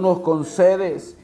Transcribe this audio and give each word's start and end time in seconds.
Nos 0.00 0.20
concedes 0.20 1.16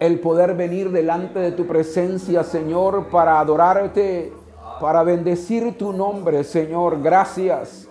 el 0.00 0.18
poder 0.18 0.54
venir 0.54 0.90
delante 0.90 1.38
de 1.38 1.52
tu 1.52 1.66
presencia, 1.66 2.42
Señor, 2.42 3.08
para 3.08 3.38
adorarte, 3.38 4.32
para 4.80 5.02
bendecir 5.02 5.76
tu 5.76 5.92
nombre, 5.92 6.42
Señor. 6.42 7.02
Gracias. 7.02 7.86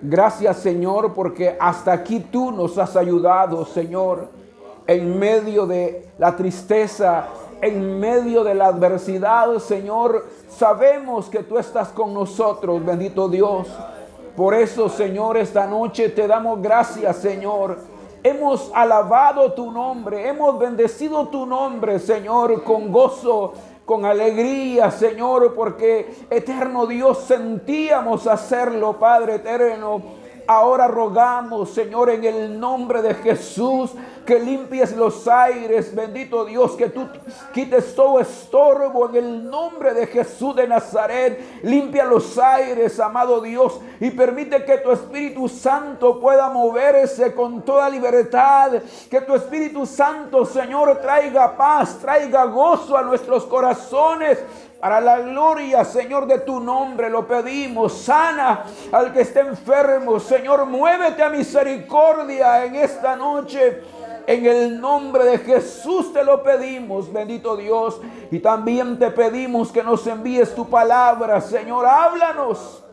Gracias, 0.00 0.56
Señor, 0.56 1.14
porque 1.14 1.56
hasta 1.60 1.92
aquí 1.92 2.18
tú 2.18 2.50
nos 2.50 2.76
has 2.78 2.96
ayudado, 2.96 3.64
Señor, 3.64 4.28
en 4.88 5.16
medio 5.16 5.64
de 5.64 6.08
la 6.18 6.34
tristeza, 6.34 7.28
en 7.60 8.00
medio 8.00 8.42
de 8.42 8.54
la 8.54 8.66
adversidad, 8.66 9.56
Señor. 9.58 10.26
Sabemos 10.48 11.28
que 11.28 11.44
tú 11.44 11.58
estás 11.58 11.88
con 11.90 12.12
nosotros, 12.12 12.84
bendito 12.84 13.28
Dios. 13.28 13.68
Por 14.36 14.54
eso, 14.54 14.88
Señor, 14.88 15.36
esta 15.36 15.68
noche 15.68 16.08
te 16.08 16.26
damos 16.26 16.60
gracias, 16.60 17.18
Señor 17.18 17.91
Hemos 18.24 18.70
alabado 18.72 19.52
tu 19.52 19.72
nombre, 19.72 20.28
hemos 20.28 20.56
bendecido 20.56 21.26
tu 21.26 21.44
nombre, 21.44 21.98
Señor, 21.98 22.62
con 22.62 22.92
gozo, 22.92 23.52
con 23.84 24.04
alegría, 24.04 24.92
Señor, 24.92 25.54
porque 25.56 26.26
eterno 26.30 26.86
Dios 26.86 27.18
sentíamos 27.26 28.28
hacerlo, 28.28 28.96
Padre 28.98 29.36
eterno. 29.36 30.00
Ahora 30.46 30.86
rogamos, 30.86 31.70
Señor, 31.70 32.10
en 32.10 32.24
el 32.24 32.60
nombre 32.60 33.02
de 33.02 33.14
Jesús, 33.14 33.90
que 34.24 34.38
limpies 34.38 34.96
los 34.96 35.26
aires, 35.26 35.94
bendito 35.94 36.44
Dios, 36.44 36.72
que 36.72 36.88
tú 36.88 37.08
quites 37.52 37.94
todo 37.94 38.20
estorbo 38.20 39.08
en 39.08 39.16
el 39.16 39.50
nombre 39.50 39.92
de 39.94 40.06
Jesús 40.06 40.54
de 40.56 40.66
Nazaret. 40.66 41.62
Limpia 41.62 42.04
los 42.04 42.38
aires, 42.38 42.98
amado 43.00 43.40
Dios, 43.40 43.80
y 44.00 44.10
permite 44.10 44.64
que 44.64 44.78
tu 44.78 44.92
Espíritu 44.92 45.48
Santo 45.48 46.20
pueda 46.20 46.48
moverse 46.48 47.34
con 47.34 47.62
toda 47.62 47.88
libertad. 47.88 48.72
Que 49.10 49.20
tu 49.20 49.34
Espíritu 49.34 49.86
Santo, 49.86 50.44
Señor, 50.44 50.98
traiga 51.00 51.56
paz, 51.56 51.98
traiga 52.00 52.44
gozo 52.44 52.96
a 52.96 53.02
nuestros 53.02 53.44
corazones. 53.44 54.38
Para 54.82 55.00
la 55.00 55.20
gloria, 55.20 55.84
Señor, 55.84 56.26
de 56.26 56.40
tu 56.40 56.58
nombre 56.58 57.08
lo 57.08 57.24
pedimos. 57.24 57.92
Sana 57.98 58.64
al 58.90 59.12
que 59.12 59.20
esté 59.20 59.38
enfermo. 59.38 60.18
Señor, 60.18 60.66
muévete 60.66 61.22
a 61.22 61.28
misericordia 61.28 62.64
en 62.64 62.74
esta 62.74 63.14
noche. 63.14 63.80
En 64.26 64.46
el 64.46 64.80
nombre 64.80 65.24
de 65.24 65.38
Jesús 65.38 66.12
te 66.12 66.24
lo 66.24 66.42
pedimos, 66.42 67.12
bendito 67.12 67.56
Dios. 67.56 68.00
Y 68.30 68.38
también 68.38 68.98
te 68.98 69.10
pedimos 69.10 69.72
que 69.72 69.82
nos 69.82 70.06
envíes 70.06 70.54
tu 70.54 70.68
palabra, 70.68 71.40
Señor. 71.40 71.86
Háblanos. 71.86 72.84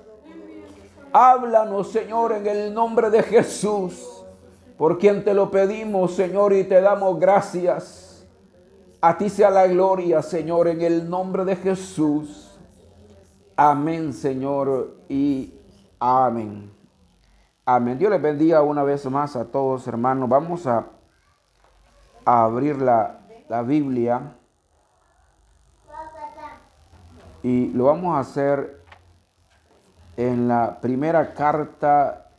Háblanos, 1.12 1.92
Señor, 1.92 2.34
en 2.34 2.48
el 2.48 2.74
nombre 2.74 3.10
de 3.10 3.24
Jesús. 3.24 4.24
Por 4.78 4.98
quien 4.98 5.24
te 5.24 5.34
lo 5.34 5.52
pedimos, 5.52 6.14
Señor, 6.14 6.54
y 6.54 6.64
te 6.64 6.80
damos 6.82 7.20
gracias. 7.20 8.26
A 9.02 9.18
ti 9.18 9.30
sea 9.30 9.50
la 9.50 9.68
gloria, 9.68 10.22
Señor, 10.22 10.68
en 10.68 10.82
el 10.82 11.10
nombre 11.10 11.46
de 11.46 11.56
Jesús. 11.56 12.58
Amén, 13.56 14.14
Señor, 14.14 14.96
y 15.10 15.54
amén. 16.00 16.72
Amén. 17.66 17.98
Dios 17.98 18.12
les 18.12 18.22
bendiga 18.22 18.62
una 18.62 18.84
vez 18.84 19.06
más 19.06 19.36
a 19.36 19.46
todos, 19.46 19.88
hermanos. 19.88 20.28
Vamos 20.30 20.66
a, 20.66 20.88
abrir 22.32 22.78
la, 22.82 23.20
la 23.48 23.62
Biblia. 23.62 24.36
Y 27.42 27.68
lo 27.70 27.86
vamos 27.86 28.16
a 28.16 28.20
hacer 28.20 28.84
en 30.18 30.48
la 30.48 30.80
primera 30.82 31.34
carta 31.34 32.32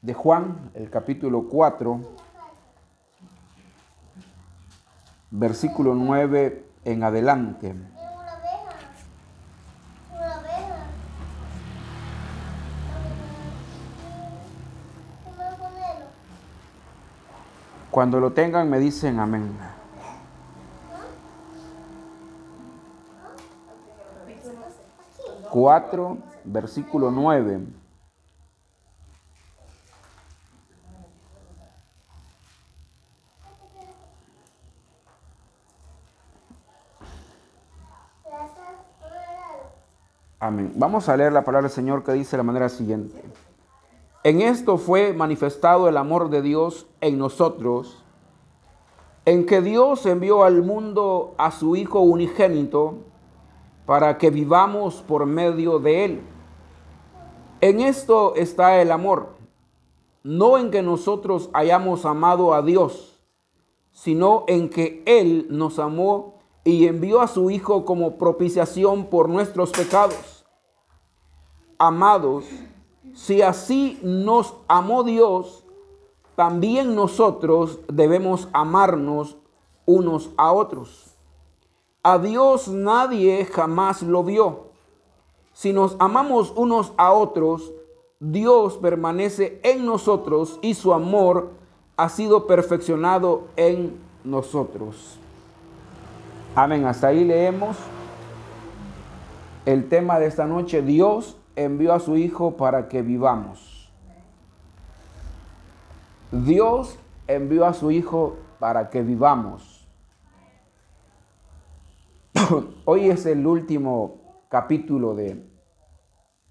de 0.00 0.14
Juan, 0.14 0.70
el 0.74 0.88
capítulo 0.88 1.46
4 1.48 2.00
versículo 5.30 5.94
9 5.94 6.64
en 6.84 7.04
adelante. 7.04 7.74
Cuando 17.90 18.20
lo 18.20 18.32
tengan 18.32 18.70
me 18.70 18.78
dicen 18.78 19.18
amén. 19.18 19.58
Cuatro, 25.50 26.18
versículo 26.44 27.10
9. 27.10 27.60
Amén. 40.38 40.72
Vamos 40.76 41.08
a 41.08 41.16
leer 41.16 41.32
la 41.32 41.42
palabra 41.42 41.68
del 41.68 41.74
Señor 41.74 42.04
que 42.04 42.12
dice 42.12 42.30
de 42.30 42.36
la 42.38 42.44
manera 42.44 42.68
siguiente. 42.68 43.20
En 44.22 44.42
esto 44.42 44.76
fue 44.76 45.14
manifestado 45.14 45.88
el 45.88 45.96
amor 45.96 46.28
de 46.28 46.42
Dios 46.42 46.86
en 47.00 47.16
nosotros, 47.16 48.04
en 49.24 49.46
que 49.46 49.62
Dios 49.62 50.04
envió 50.04 50.44
al 50.44 50.62
mundo 50.62 51.34
a 51.38 51.50
su 51.50 51.74
Hijo 51.74 52.00
unigénito 52.00 52.98
para 53.86 54.18
que 54.18 54.28
vivamos 54.28 54.96
por 54.96 55.24
medio 55.24 55.78
de 55.78 56.04
Él. 56.04 56.22
En 57.62 57.80
esto 57.80 58.34
está 58.34 58.82
el 58.82 58.92
amor, 58.92 59.36
no 60.22 60.58
en 60.58 60.70
que 60.70 60.82
nosotros 60.82 61.48
hayamos 61.54 62.04
amado 62.04 62.52
a 62.52 62.60
Dios, 62.60 63.22
sino 63.90 64.44
en 64.48 64.68
que 64.68 65.02
Él 65.06 65.46
nos 65.48 65.78
amó 65.78 66.40
y 66.62 66.86
envió 66.86 67.22
a 67.22 67.26
su 67.26 67.50
Hijo 67.50 67.86
como 67.86 68.18
propiciación 68.18 69.06
por 69.06 69.30
nuestros 69.30 69.70
pecados. 69.70 70.44
Amados, 71.78 72.44
si 73.14 73.42
así 73.42 73.98
nos 74.02 74.54
amó 74.68 75.02
Dios, 75.02 75.64
también 76.36 76.94
nosotros 76.94 77.80
debemos 77.88 78.48
amarnos 78.52 79.36
unos 79.84 80.30
a 80.36 80.52
otros. 80.52 81.14
A 82.02 82.18
Dios 82.18 82.68
nadie 82.68 83.44
jamás 83.44 84.02
lo 84.02 84.24
vio. 84.24 84.70
Si 85.52 85.72
nos 85.72 85.96
amamos 85.98 86.52
unos 86.56 86.92
a 86.96 87.12
otros, 87.12 87.72
Dios 88.20 88.78
permanece 88.78 89.60
en 89.62 89.84
nosotros 89.84 90.58
y 90.62 90.74
su 90.74 90.94
amor 90.94 91.50
ha 91.96 92.08
sido 92.08 92.46
perfeccionado 92.46 93.48
en 93.56 93.98
nosotros. 94.24 95.18
Amén. 96.54 96.86
Hasta 96.86 97.08
ahí 97.08 97.24
leemos 97.24 97.76
el 99.66 99.88
tema 99.88 100.18
de 100.18 100.26
esta 100.26 100.46
noche. 100.46 100.82
Dios 100.82 101.36
envió 101.56 101.92
a 101.92 102.00
su 102.00 102.16
Hijo 102.16 102.56
para 102.56 102.88
que 102.88 103.02
vivamos. 103.02 103.92
Dios 106.30 106.98
envió 107.26 107.66
a 107.66 107.74
su 107.74 107.90
Hijo 107.90 108.36
para 108.58 108.90
que 108.90 109.02
vivamos. 109.02 109.88
Hoy 112.84 113.10
es 113.10 113.26
el 113.26 113.46
último 113.46 114.46
capítulo 114.48 115.14
de, 115.14 115.50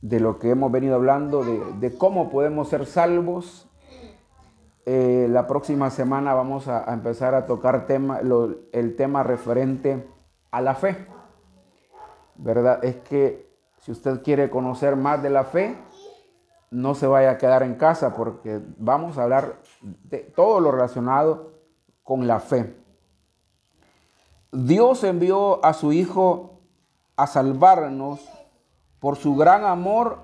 de 0.02 0.20
lo 0.20 0.40
que 0.40 0.50
hemos 0.50 0.72
venido 0.72 0.96
hablando, 0.96 1.44
de, 1.44 1.98
cómo 1.98 2.30
podemos 2.30 2.70
ser 2.70 2.86
salvos 2.86 3.66
eh, 4.86 5.28
la 5.30 5.46
próxima 5.46 5.92
semana 5.92 6.34
vamos 6.34 6.68
a, 6.68 6.92
empezar 6.92 7.36
a 7.36 7.46
tocar 7.46 7.86
tema, 7.86 8.22
el 8.72 8.96
tema 8.96 9.22
referente 9.22 10.08
a 10.50 10.62
la 10.62 10.74
fe. 10.74 11.06
¿Verdad? 12.36 12.84
Es 12.84 12.96
que 12.96 13.49
si 13.81 13.91
usted 13.91 14.22
quiere 14.23 14.50
conocer 14.50 14.95
más 14.95 15.23
de 15.23 15.29
la 15.29 15.44
fe, 15.44 15.78
no 16.72 16.95
se 16.95 17.07
vaya 17.07 17.31
a 17.31 17.38
quedar 17.38 17.63
en 17.63 17.75
casa 17.75 18.16
porque 18.16 18.62
vamos 18.78 19.17
a 19.17 19.23
hablar 19.23 19.62
de 19.81 20.19
todo 20.19 20.59
lo 20.59 20.71
relacionado 20.71 21.54
con 22.04 22.27
la 22.27 22.39
fe. 22.39 22.75
Dios 24.51 25.04
envió 25.04 25.63
a 25.63 25.74
su 25.74 25.92
Hijo 25.94 26.62
a 27.15 27.27
salvarnos 27.27 28.19
por 29.00 29.15
su 29.15 29.36
gran 29.36 29.63
amor 29.63 30.19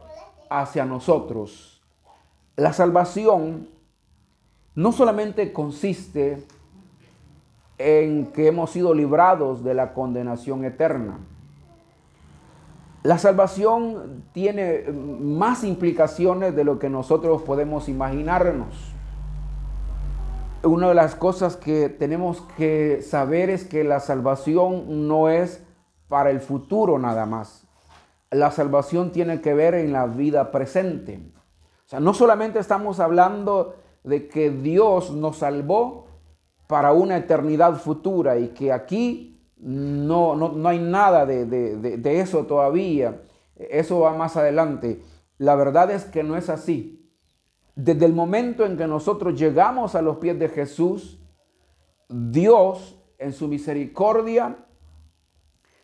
hacia 0.50 0.85
nosotros. 0.85 1.81
La 2.56 2.74
salvación 2.74 3.69
no 4.75 4.91
solamente 4.91 5.53
consiste 5.53 6.45
en 7.77 8.27
que 8.27 8.47
hemos 8.47 8.71
sido 8.71 8.94
librados 8.94 9.63
de 9.63 9.74
la 9.74 9.94
condenación 9.94 10.63
eterna. 10.63 11.19
La 13.06 13.19
salvación 13.19 14.24
tiene 14.31 14.81
más 14.92 15.63
implicaciones 15.63 16.56
de 16.56 16.63
lo 16.63 16.80
que 16.80 16.90
nosotros 16.90 17.44
podemos 17.44 17.88
imaginarnos. 17.88 18.74
Una 20.63 20.88
de 20.88 20.96
las 20.96 21.13
cosas 21.13 21.56
que 21.56 21.90
tenemos 21.90 22.42
que 22.57 23.04
saber 23.04 23.52
es 23.52 23.63
que 23.63 23.84
la 23.84 24.00
salvación 24.00 25.07
no 25.07 25.30
es 25.30 25.62
para 26.07 26.31
el 26.31 26.40
futuro 26.40 26.98
nada 26.98 27.28
más. 27.28 27.68
La 28.31 28.50
salvación 28.50 29.12
tiene 29.12 29.40
que 29.40 29.54
ver 29.54 29.75
en 29.75 29.94
la 29.94 30.07
vida 30.07 30.50
presente. 30.50 31.19
O 31.86 31.88
sea, 31.88 32.00
no 32.00 32.16
solamente 32.16 32.57
estamos 32.57 33.00
hablando 33.00 33.75
de 34.04 34.28
que 34.28 34.50
Dios 34.50 35.12
nos 35.12 35.38
salvó 35.38 36.07
para 36.66 36.92
una 36.92 37.18
eternidad 37.18 37.75
futura 37.75 38.40
y 38.40 38.48
que 38.48 38.74
aquí 38.74 39.34
no, 39.57 40.36
no, 40.36 40.68
hay 40.68 40.80
nada 40.80 41.25
de, 41.25 41.46
de 41.46 42.19
eso 42.19 42.46
todavía. 42.46 43.22
Eso 43.56 44.02
va 44.02 44.13
más 44.13 44.36
adelante. 44.38 45.02
La 45.38 45.56
verdad 45.56 45.92
es 45.92 46.06
que 46.06 46.24
no 46.24 46.38
es 46.38 46.50
así. 46.50 47.10
Desde 47.75 48.06
el 48.06 48.13
momento 48.13 48.66
en 48.66 48.78
que 48.78 48.88
nosotros 48.88 49.38
llegamos 49.38 49.96
a 49.96 50.02
los 50.02 50.18
pies 50.18 50.40
de 50.40 50.50
Jesús, 50.50 51.19
Dios 52.07 53.02
en 53.18 53.34
su 53.34 53.48
misericordia, 53.48 54.57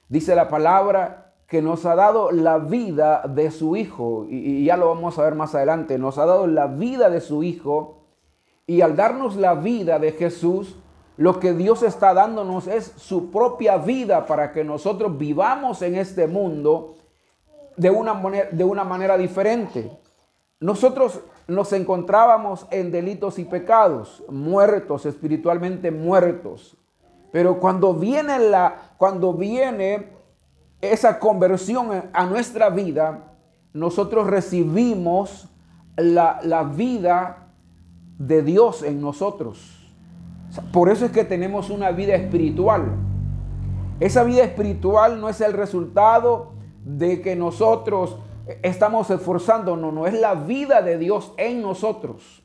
dice 0.08 0.36
la 0.36 0.48
palabra, 0.48 1.34
que 1.48 1.62
nos 1.62 1.86
ha 1.86 1.96
dado 1.96 2.32
la 2.32 2.60
vida 2.60 3.24
de 3.28 3.52
su 3.52 3.76
Hijo. 3.76 4.26
Y, 4.30 4.64
ya 4.64 4.78
lo 4.78 4.88
vamos 4.88 5.20
a 5.20 5.24
ver 5.24 5.36
más 5.36 5.54
adelante. 5.54 5.98
Nos 5.98 6.18
ha 6.18 6.26
dado 6.26 6.48
la 6.48 6.68
vida 6.68 7.10
de 7.10 7.20
su 7.20 7.44
Hijo. 7.44 8.06
Y 8.66 8.80
al 8.80 8.96
darnos 8.96 9.36
la 9.36 9.56
vida 9.56 10.00
de 10.00 10.14
Jesús, 10.14 10.78
lo 11.22 11.40
que 11.40 11.54
Dios 11.54 11.84
está 11.84 12.16
dándonos 12.16 12.66
es 12.66 12.94
su 12.98 13.30
propia 13.30 13.78
vida 13.78 14.26
para 14.26 14.52
que 14.52 14.64
nosotros 14.64 15.20
vivamos 15.20 15.84
en 15.84 15.94
este 15.94 16.26
mundo 16.26 16.96
de 17.78 17.92
una 17.92 18.16
manera, 18.16 18.50
de 18.52 18.64
una 18.64 18.84
manera 18.84 19.20
diferente. 19.20 19.96
Nosotros 20.60 21.20
nos 21.48 21.74
encontrábamos 21.74 22.66
en 22.72 22.90
delitos 22.90 23.38
y 23.38 23.46
pecados, 23.46 24.24
muertos, 24.30 25.06
espiritualmente 25.06 25.92
muertos. 25.92 26.76
Pero 27.32 27.60
cuando 27.60 27.94
viene, 27.94 28.40
la, 28.40 28.96
cuando 28.98 29.32
viene 29.32 30.08
esa 30.82 31.20
conversión 31.20 32.10
a 32.14 32.26
nuestra 32.26 32.72
vida, 32.72 33.36
nosotros 33.74 34.26
recibimos 34.26 35.48
la, 35.98 36.40
la 36.42 36.64
vida 36.64 37.54
de 38.18 38.42
Dios 38.42 38.82
en 38.82 39.00
nosotros. 39.00 39.81
Por 40.74 40.90
eso 40.90 41.06
es 41.06 41.12
que 41.12 41.24
tenemos 41.24 41.70
una 41.70 41.92
vida 41.92 42.16
espiritual. 42.16 42.96
Esa 44.00 44.24
vida 44.24 44.44
espiritual 44.44 45.22
no 45.22 45.30
es 45.30 45.40
el 45.42 45.54
resultado 45.54 46.54
de 46.84 47.22
que 47.22 47.36
nosotros 47.36 48.18
estamos 48.64 49.10
esforzando, 49.10 49.78
no, 49.78 49.92
no 49.92 50.08
es 50.08 50.20
la 50.20 50.34
vida 50.34 50.82
de 50.82 50.98
Dios 50.98 51.34
en 51.38 51.62
nosotros. 51.62 52.44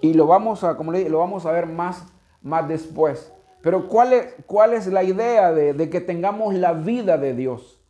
Y 0.00 0.14
lo 0.14 0.26
vamos 0.26 0.64
a, 0.64 0.76
como 0.76 0.92
lo 0.92 1.18
vamos 1.18 1.46
a 1.46 1.52
ver 1.52 1.66
más, 1.66 2.06
más 2.42 2.66
después. 2.68 3.32
Pero 3.62 3.88
¿cuál 3.88 4.12
es, 4.12 4.34
cuál 4.46 4.74
es 4.74 4.86
la 4.86 5.02
idea 5.02 5.52
de, 5.52 5.74
de 5.74 5.90
que 5.90 6.00
tengamos 6.00 6.54
la 6.54 6.72
vida 6.72 7.18
de 7.18 7.34
Dios? 7.34 7.80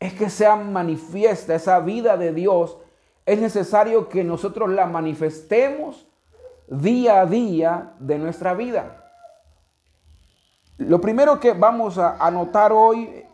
Es 0.00 0.12
que 0.12 0.28
sea 0.28 0.56
manifiesta 0.56 1.54
esa 1.54 1.80
vida 1.80 2.16
de 2.16 2.32
Dios. 2.32 2.78
Es 3.24 3.40
necesario 3.40 4.08
que 4.08 4.24
nosotros 4.24 4.70
la 4.70 4.86
manifestemos 4.86 6.06
día 6.68 7.20
a 7.20 7.26
día 7.26 7.94
de 7.98 8.18
nuestra 8.18 8.54
vida. 8.54 9.00
Lo 10.78 11.00
primero 11.00 11.38
que 11.38 11.52
vamos 11.52 11.98
a 11.98 12.16
anotar 12.16 12.72
hoy 12.72 13.24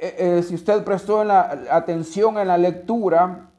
eh, 0.00 0.14
eh, 0.16 0.42
si 0.44 0.54
usted 0.54 0.84
prestó 0.84 1.24
la, 1.24 1.64
atención 1.70 2.38
en 2.38 2.46
la 2.46 2.56
lectura, 2.56 3.50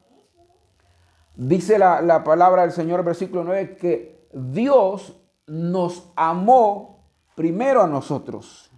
dice 1.36 1.78
la, 1.78 2.00
la 2.00 2.24
palabra 2.24 2.62
del 2.62 2.72
Señor, 2.72 3.04
versículo 3.04 3.44
9, 3.44 3.76
que 3.76 4.26
Dios 4.32 5.20
nos 5.46 6.10
amó 6.16 7.04
primero 7.34 7.82
a 7.82 7.86
nosotros. 7.86 8.70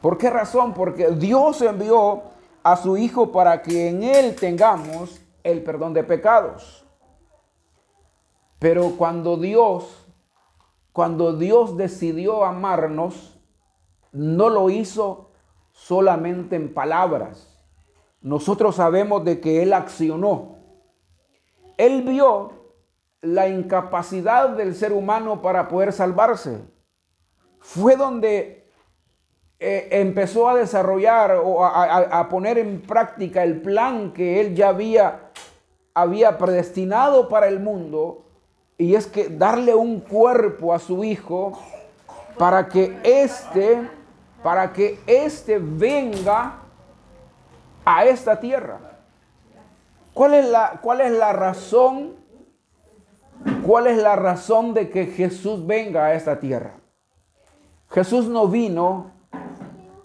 ¿Por 0.00 0.16
qué 0.16 0.30
razón? 0.30 0.74
Porque 0.74 1.10
Dios 1.10 1.60
envió 1.60 2.22
a 2.62 2.76
su 2.76 2.96
Hijo 2.96 3.32
para 3.32 3.60
que 3.60 3.88
en 3.88 4.04
Él 4.04 4.36
tengamos 4.36 5.20
el 5.42 5.64
perdón 5.64 5.92
de 5.92 6.04
pecados. 6.04 6.86
Pero 8.58 8.96
cuando 8.96 9.36
Dios, 9.36 10.06
cuando 10.92 11.36
Dios 11.36 11.76
decidió 11.76 12.44
amarnos, 12.44 13.38
no 14.12 14.48
lo 14.48 14.70
hizo 14.70 15.30
solamente 15.72 16.56
en 16.56 16.74
palabras. 16.74 17.58
Nosotros 18.20 18.76
sabemos 18.76 19.24
de 19.24 19.40
que 19.40 19.62
Él 19.62 19.72
accionó. 19.72 20.56
Él 21.76 22.02
vio 22.02 22.58
la 23.20 23.48
incapacidad 23.48 24.50
del 24.50 24.74
ser 24.74 24.92
humano 24.92 25.40
para 25.42 25.68
poder 25.68 25.92
salvarse. 25.92 26.60
Fue 27.60 27.96
donde 27.96 28.68
eh, 29.60 29.88
empezó 29.90 30.48
a 30.48 30.54
desarrollar 30.54 31.40
o 31.42 31.64
a, 31.64 32.28
poner 32.28 32.58
en 32.58 32.80
práctica 32.80 33.42
el 33.42 33.60
plan 33.60 34.12
que 34.12 34.40
Él 34.40 34.54
ya 34.54 34.68
había, 34.68 35.30
había 35.94 36.38
predestinado 36.38 37.28
para 37.28 37.48
el 37.48 37.60
mundo. 37.60 38.27
Y 38.78 38.94
es 38.94 39.06
que 39.06 39.28
darle 39.28 39.74
un 39.74 40.00
cuerpo 40.00 40.72
a 40.72 40.78
su 40.78 41.04
hijo 41.04 41.58
para 42.38 42.68
que 42.68 42.98
éste 43.02 43.90
para 44.42 44.72
que 44.72 45.00
éste 45.06 45.58
venga 45.60 46.54
a 47.84 48.04
esta 48.04 48.38
tierra. 48.38 48.78
¿Cuál 50.14 50.34
es 50.34 50.48
la, 50.48 50.78
cuál 50.82 51.00
es 51.00 51.12
la 51.12 51.32
razón? 51.32 52.14
¿Cuál 53.64 53.86
es 53.86 53.98
la 53.98 54.16
razón 54.16 54.74
de 54.74 54.90
que 54.90 55.06
Jesús 55.06 55.66
venga 55.66 56.06
a 56.06 56.14
esta 56.14 56.40
tierra? 56.40 56.72
Jesús 57.90 58.26
no 58.26 58.48
vino 58.48 59.12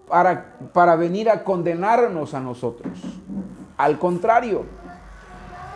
para, 0.08 0.56
para 0.72 0.96
venir 0.96 1.30
a 1.30 1.44
condenarnos 1.44 2.34
a 2.34 2.40
nosotros. 2.40 2.92
Al 3.76 3.98
contrario, 3.98 4.64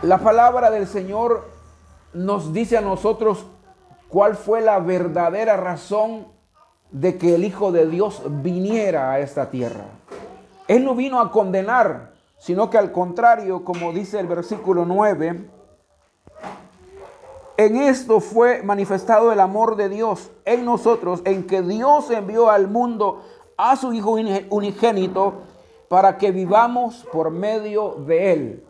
la 0.03 0.19
palabra 0.19 0.71
del 0.71 0.87
Señor 0.87 1.49
nos 2.13 2.53
dice 2.53 2.77
a 2.77 2.81
nosotros 2.81 3.47
cuál 4.09 4.37
fue 4.37 4.61
la 4.61 4.79
verdadera 4.79 5.57
razón 5.57 6.27
de 6.91 7.19
que 7.19 7.35
el 7.35 7.45
Hijo 7.45 7.73
de 7.73 7.87
Dios 7.87 8.23
viniera 8.27 9.13
a 9.13 9.21
esta 9.21 9.51
tierra. 9.51 9.85
Él 10.67 10.85
no 10.85 10.95
vino 10.95 11.21
a 11.21 11.31
condenar, 11.31 12.13
sino 12.39 12.71
que 12.71 12.79
al 12.79 12.93
contrario, 12.93 13.65
como 13.65 13.93
dice 13.93 14.19
el 14.19 14.27
versículo 14.27 14.85
9, 14.85 15.51
en 17.57 17.77
esto 17.77 18.21
fue 18.21 18.63
manifestado 18.63 19.33
el 19.33 19.41
amor 19.41 19.77
de 19.77 19.89
Dios 19.89 20.31
en 20.45 20.65
nosotros, 20.65 21.23
en 21.25 21.47
que 21.47 21.61
Dios 21.63 22.11
envió 22.11 22.51
al 22.51 22.69
mundo 22.69 23.23
a 23.57 23.77
su 23.77 23.93
Hijo 23.93 24.17
unigénito 24.51 25.43
para 25.89 26.19
que 26.19 26.31
vivamos 26.31 27.07
por 27.13 27.31
medio 27.31 27.97
de 28.07 28.33
Él. 28.33 28.65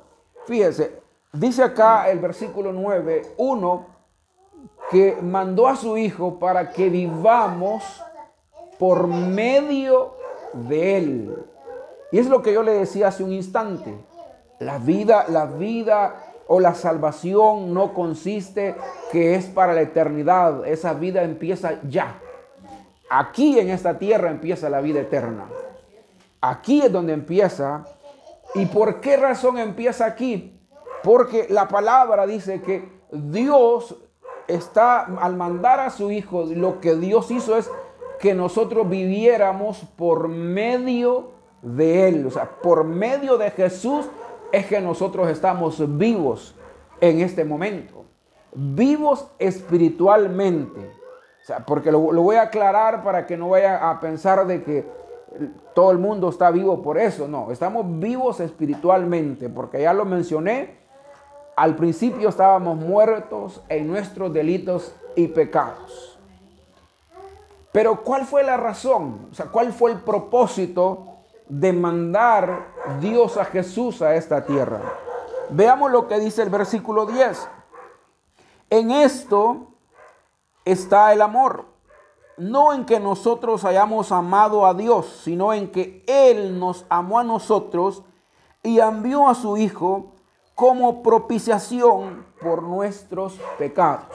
Fíjese, 0.46 1.00
dice 1.32 1.62
acá 1.62 2.08
el 2.10 2.19
versículo 2.19 2.72
9, 2.72 3.34
uno 3.38 3.86
que 4.90 5.16
mandó 5.23 5.68
a 5.68 5.76
su 5.76 5.97
Hijo 5.97 6.38
para 6.38 6.70
que 6.70 6.88
vivamos 6.88 7.85
por 8.78 9.06
medio 9.06 10.14
de 10.52 10.97
Él. 10.97 11.47
Y 12.11 12.18
es 12.18 12.28
lo 12.28 12.42
que 12.42 12.52
yo 12.52 12.62
le 12.62 12.73
decía 12.73 13.08
hace 13.08 13.23
un 13.23 13.32
instante. 13.32 13.94
La 14.61 14.78
vida, 14.78 15.26
la 15.28 15.47
vida 15.47 16.14
o 16.47 16.58
la 16.58 16.75
salvación 16.75 17.75
no 17.75 17.92
consiste 17.92 18.75
que 19.12 19.35
es 19.35 19.47
para 19.47 19.75
la 19.75 19.82
eternidad. 19.82 20.66
Esa 20.66 20.94
vida 20.94 21.23
empieza 21.23 21.80
ya. 21.88 22.18
Aquí 23.11 23.58
en 23.58 23.70
esta 23.70 23.99
tierra 23.99 24.30
empieza 24.30 24.70
la 24.70 24.80
vida 24.80 25.00
eterna. 25.00 25.49
Aquí 26.40 26.80
es 26.80 26.90
donde 26.90 27.12
empieza. 27.12 27.85
¿Y 28.54 28.66
por 28.66 29.00
qué 29.00 29.16
razón 29.16 29.58
empieza 29.58 30.06
aquí? 30.06 30.58
Porque 31.02 31.47
la 31.49 31.69
palabra 31.69 32.26
dice 32.26 32.61
que 32.62 32.88
Dios 33.12 33.97
está 34.47 35.00
al 35.00 35.37
mandar 35.37 35.81
a 35.81 35.90
su 35.90 36.11
Hijo, 36.11 36.45
lo 36.55 36.81
que 36.81 36.97
Dios 36.97 37.31
hizo 37.31 37.57
es 37.57 37.71
que 38.19 38.35
nosotros 38.35 38.88
viviéramos 38.88 39.85
por 39.97 40.28
medio 40.28 41.31
de 41.62 42.09
Él. 42.09 42.26
O 42.26 42.31
sea, 42.31 42.50
por 42.62 42.85
medio 42.85 43.38
de 43.38 43.50
Jesús 43.50 44.07
es 44.52 44.67
que 44.67 44.81
nosotros 44.81 45.28
estamos 45.28 45.83
vivos 45.99 46.55
en 47.00 47.21
este 47.21 47.45
momento. 47.45 48.05
Vivos 48.52 49.31
espiritualmente. 49.38 50.81
O 50.81 51.45
sea, 51.45 51.64
porque 51.64 51.93
lo, 51.93 52.00
voy 52.00 52.37
a 52.37 52.43
aclarar 52.43 53.02
para 53.02 53.26
que 53.26 53.37
no 53.37 53.50
vaya 53.50 53.88
a 53.88 54.00
pensar 54.00 54.47
de 54.47 54.62
que 54.62 54.85
todo 55.75 55.90
el 55.93 55.99
mundo 55.99 56.28
está 56.28 56.50
vivo 56.50 56.83
por 56.83 56.99
eso. 56.99 57.28
No, 57.28 57.50
estamos 57.50 57.87
vivos 57.99 58.40
espiritualmente, 58.40 59.49
porque 59.49 59.83
ya 59.83 59.93
lo 59.93 60.05
mencioné. 60.05 60.77
Al 61.59 61.75
principio 61.75 62.29
estábamos 62.29 62.77
muertos 62.77 63.61
en 63.69 63.88
nuestros 63.88 64.33
delitos 64.33 64.95
y 65.17 65.27
pecados. 65.27 66.17
Pero 67.73 68.05
¿cuál 68.05 68.27
fue 68.27 68.45
la 68.45 68.57
razón? 68.57 69.27
O 69.33 69.35
sea, 69.35 69.47
¿cuál 69.47 69.73
fue 69.73 69.91
el 69.91 69.99
propósito 69.99 71.17
de 71.49 71.73
mandar 71.73 72.69
Dios 73.00 73.37
a 73.37 73.45
Jesús 73.45 74.03
a 74.03 74.15
esta 74.15 74.47
tierra? 74.47 74.81
Veamos 75.50 75.91
lo 75.91 76.07
que 76.07 76.21
dice 76.21 76.43
el 76.43 76.49
versículo 76.49 77.07
10. 77.07 77.49
En 78.71 78.93
esto 78.93 79.73
está 80.65 81.12
el 81.12 81.21
amor. 81.21 81.65
No 82.37 82.73
en 82.73 82.85
que 82.85 83.00
nosotros 83.00 83.65
hayamos 83.65 84.12
amado 84.12 84.65
a 84.65 84.75
Dios, 84.75 85.23
sino 85.25 85.53
en 85.53 85.73
que 85.73 86.05
Él 86.07 86.61
nos 86.61 86.87
amó 86.88 87.19
a 87.19 87.25
nosotros 87.25 88.05
y 88.62 88.79
envió 88.79 89.29
a 89.29 89.35
su 89.35 89.57
Hijo 89.57 90.12
como 90.59 91.05
propiciación 91.05 92.27
por 92.41 92.65
nuestros 92.65 93.38
pecados. 93.59 94.07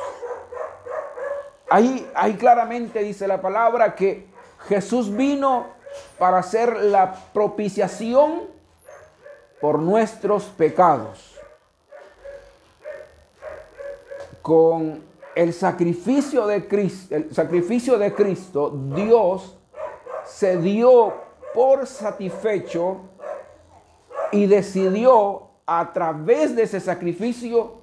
Ahí, 1.69 2.35
claramente 2.37 2.99
dice 2.99 3.29
la 3.29 3.41
palabra 3.41 3.95
que 3.95 4.27
Jesús 4.67 5.15
vino 5.15 5.67
para 6.19 6.39
hacer 6.39 6.75
la 6.75 7.15
propiciación 7.31 8.41
por 9.61 9.79
nuestros 9.79 10.43
pecados. 10.43 11.39
Con 14.41 15.01
el 15.35 15.53
sacrificio 15.53 16.45
de 16.45 16.67
Cristo, 16.67 17.15
el 17.15 17.33
sacrificio 17.33 17.97
de 17.97 18.13
Cristo, 18.13 18.69
Dios 18.93 19.57
se 20.25 20.57
dio 20.57 21.13
por 21.53 21.87
satisfecho 21.87 22.97
y 24.33 24.45
decidió 24.45 25.52
a 25.65 25.91
través 25.93 26.55
de 26.55 26.63
ese 26.63 26.79
sacrificio 26.79 27.81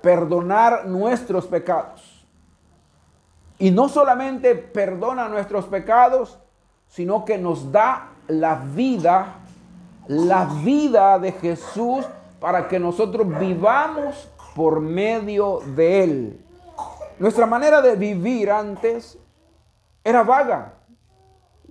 perdonar 0.00 0.86
nuestros 0.86 1.46
pecados. 1.46 2.26
Y 3.58 3.70
no 3.70 3.88
solamente 3.88 4.54
perdona 4.54 5.28
nuestros 5.28 5.66
pecados, 5.66 6.38
sino 6.88 7.24
que 7.24 7.38
nos 7.38 7.72
da 7.72 8.08
la 8.28 8.56
vida, 8.56 9.36
la 10.06 10.44
vida 10.62 11.18
de 11.18 11.32
Jesús 11.32 12.04
para 12.40 12.68
que 12.68 12.78
nosotros 12.78 13.26
vivamos 13.38 14.28
por 14.54 14.80
medio 14.80 15.60
de 15.74 16.04
Él. 16.04 16.44
Nuestra 17.18 17.46
manera 17.46 17.80
de 17.80 17.96
vivir 17.96 18.50
antes 18.50 19.18
era 20.02 20.22
vaga. 20.22 20.74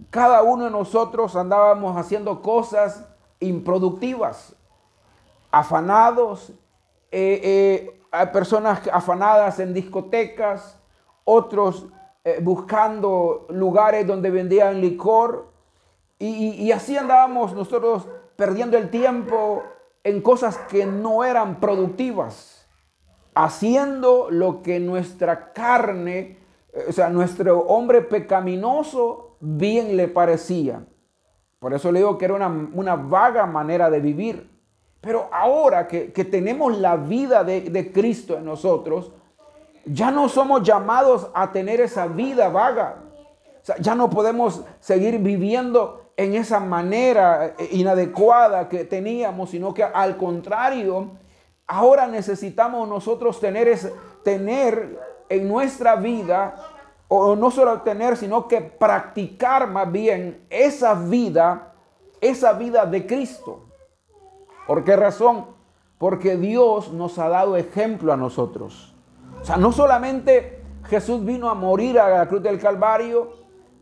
Cada 0.09 0.41
uno 0.41 0.65
de 0.65 0.71
nosotros 0.71 1.35
andábamos 1.35 1.95
haciendo 1.97 2.41
cosas 2.41 3.05
improductivas, 3.39 4.55
afanados, 5.53 6.51
eh, 7.11 7.93
eh, 8.11 8.27
personas 8.33 8.81
afanadas 8.91 9.59
en 9.59 9.71
discotecas, 9.71 10.79
otros 11.23 11.85
eh, 12.23 12.39
buscando 12.41 13.45
lugares 13.49 14.07
donde 14.07 14.31
vendían 14.31 14.81
licor. 14.81 15.53
Y, 16.17 16.71
así 16.71 16.97
andábamos 16.97 17.53
nosotros 17.53 18.07
perdiendo 18.35 18.77
el 18.77 18.89
tiempo 18.89 19.61
en 20.03 20.21
cosas 20.21 20.57
que 20.57 20.85
no 20.85 21.23
eran 21.23 21.59
productivas, 21.59 22.67
haciendo 23.35 24.31
lo 24.31 24.63
que 24.63 24.79
nuestra 24.79 25.51
carne, 25.51 26.39
o 26.87 26.91
sea, 26.93 27.09
nuestro 27.09 27.59
hombre 27.67 28.01
pecaminoso 28.01 29.35
bien 29.41 29.97
le 29.97 30.07
parecía. 30.07 30.85
Por 31.59 31.73
eso 31.73 31.91
le 31.91 31.99
digo 31.99 32.17
que 32.17 32.25
era 32.25 32.35
una, 32.35 32.95
vaga 32.95 33.45
manera 33.45 33.89
de 33.89 33.99
vivir. 33.99 34.52
Pero 35.03 35.27
ahora 35.33 35.85
que, 35.85 36.07
tenemos 36.23 36.77
la 36.77 36.95
vida 36.95 37.43
de, 37.43 37.91
Cristo 37.91 38.37
en 38.37 38.45
nosotros, 38.45 39.11
ya 39.83 40.09
no 40.11 40.29
somos 40.29 40.63
llamados 40.63 41.27
a 41.33 41.51
tener 41.51 41.81
esa 41.81 42.07
vida 42.07 42.47
vaga. 42.47 42.99
ya 43.79 43.95
no 43.95 44.09
podemos 44.09 44.61
seguir 44.79 45.19
viviendo 45.19 46.11
en 46.15 46.35
esa 46.35 46.61
manera 46.61 47.53
inadecuada 47.71 48.69
que 48.69 48.85
teníamos, 48.85 49.49
sino 49.49 49.73
que 49.73 49.83
al 49.83 50.15
contrario, 50.15 51.11
ahora 51.67 52.07
necesitamos 52.07 52.87
nosotros 52.87 53.41
tener, 53.41 53.77
tener 54.23 54.97
en 55.27 55.49
nuestra 55.49 55.97
vida, 55.97 56.55
o 57.09 57.35
no 57.35 57.51
solo 57.51 57.81
tener, 57.81 58.15
sino 58.15 58.47
que 58.47 58.61
practicar 58.61 59.67
más 59.67 59.91
bien 59.91 60.45
esa 60.49 60.93
vida, 60.93 61.73
esa 62.21 62.53
vida 62.53 62.85
de 62.85 63.05
Cristo. 63.05 63.72
¿Por 64.67 64.83
qué 64.83 64.95
razón? 64.95 65.47
Porque 65.97 66.37
Dios 66.37 66.91
nos 66.91 67.19
ha 67.19 67.29
dado 67.29 67.57
ejemplo 67.57 68.13
a 68.13 68.17
nosotros. 68.17 68.93
O 69.41 69.45
sea, 69.45 69.57
no 69.57 69.71
solamente 69.71 70.61
Jesús 70.85 71.23
vino 71.25 71.49
a 71.49 71.53
morir 71.53 71.99
a 71.99 72.09
la 72.09 72.27
cruz 72.27 72.41
del 72.41 72.59
Calvario 72.59 73.31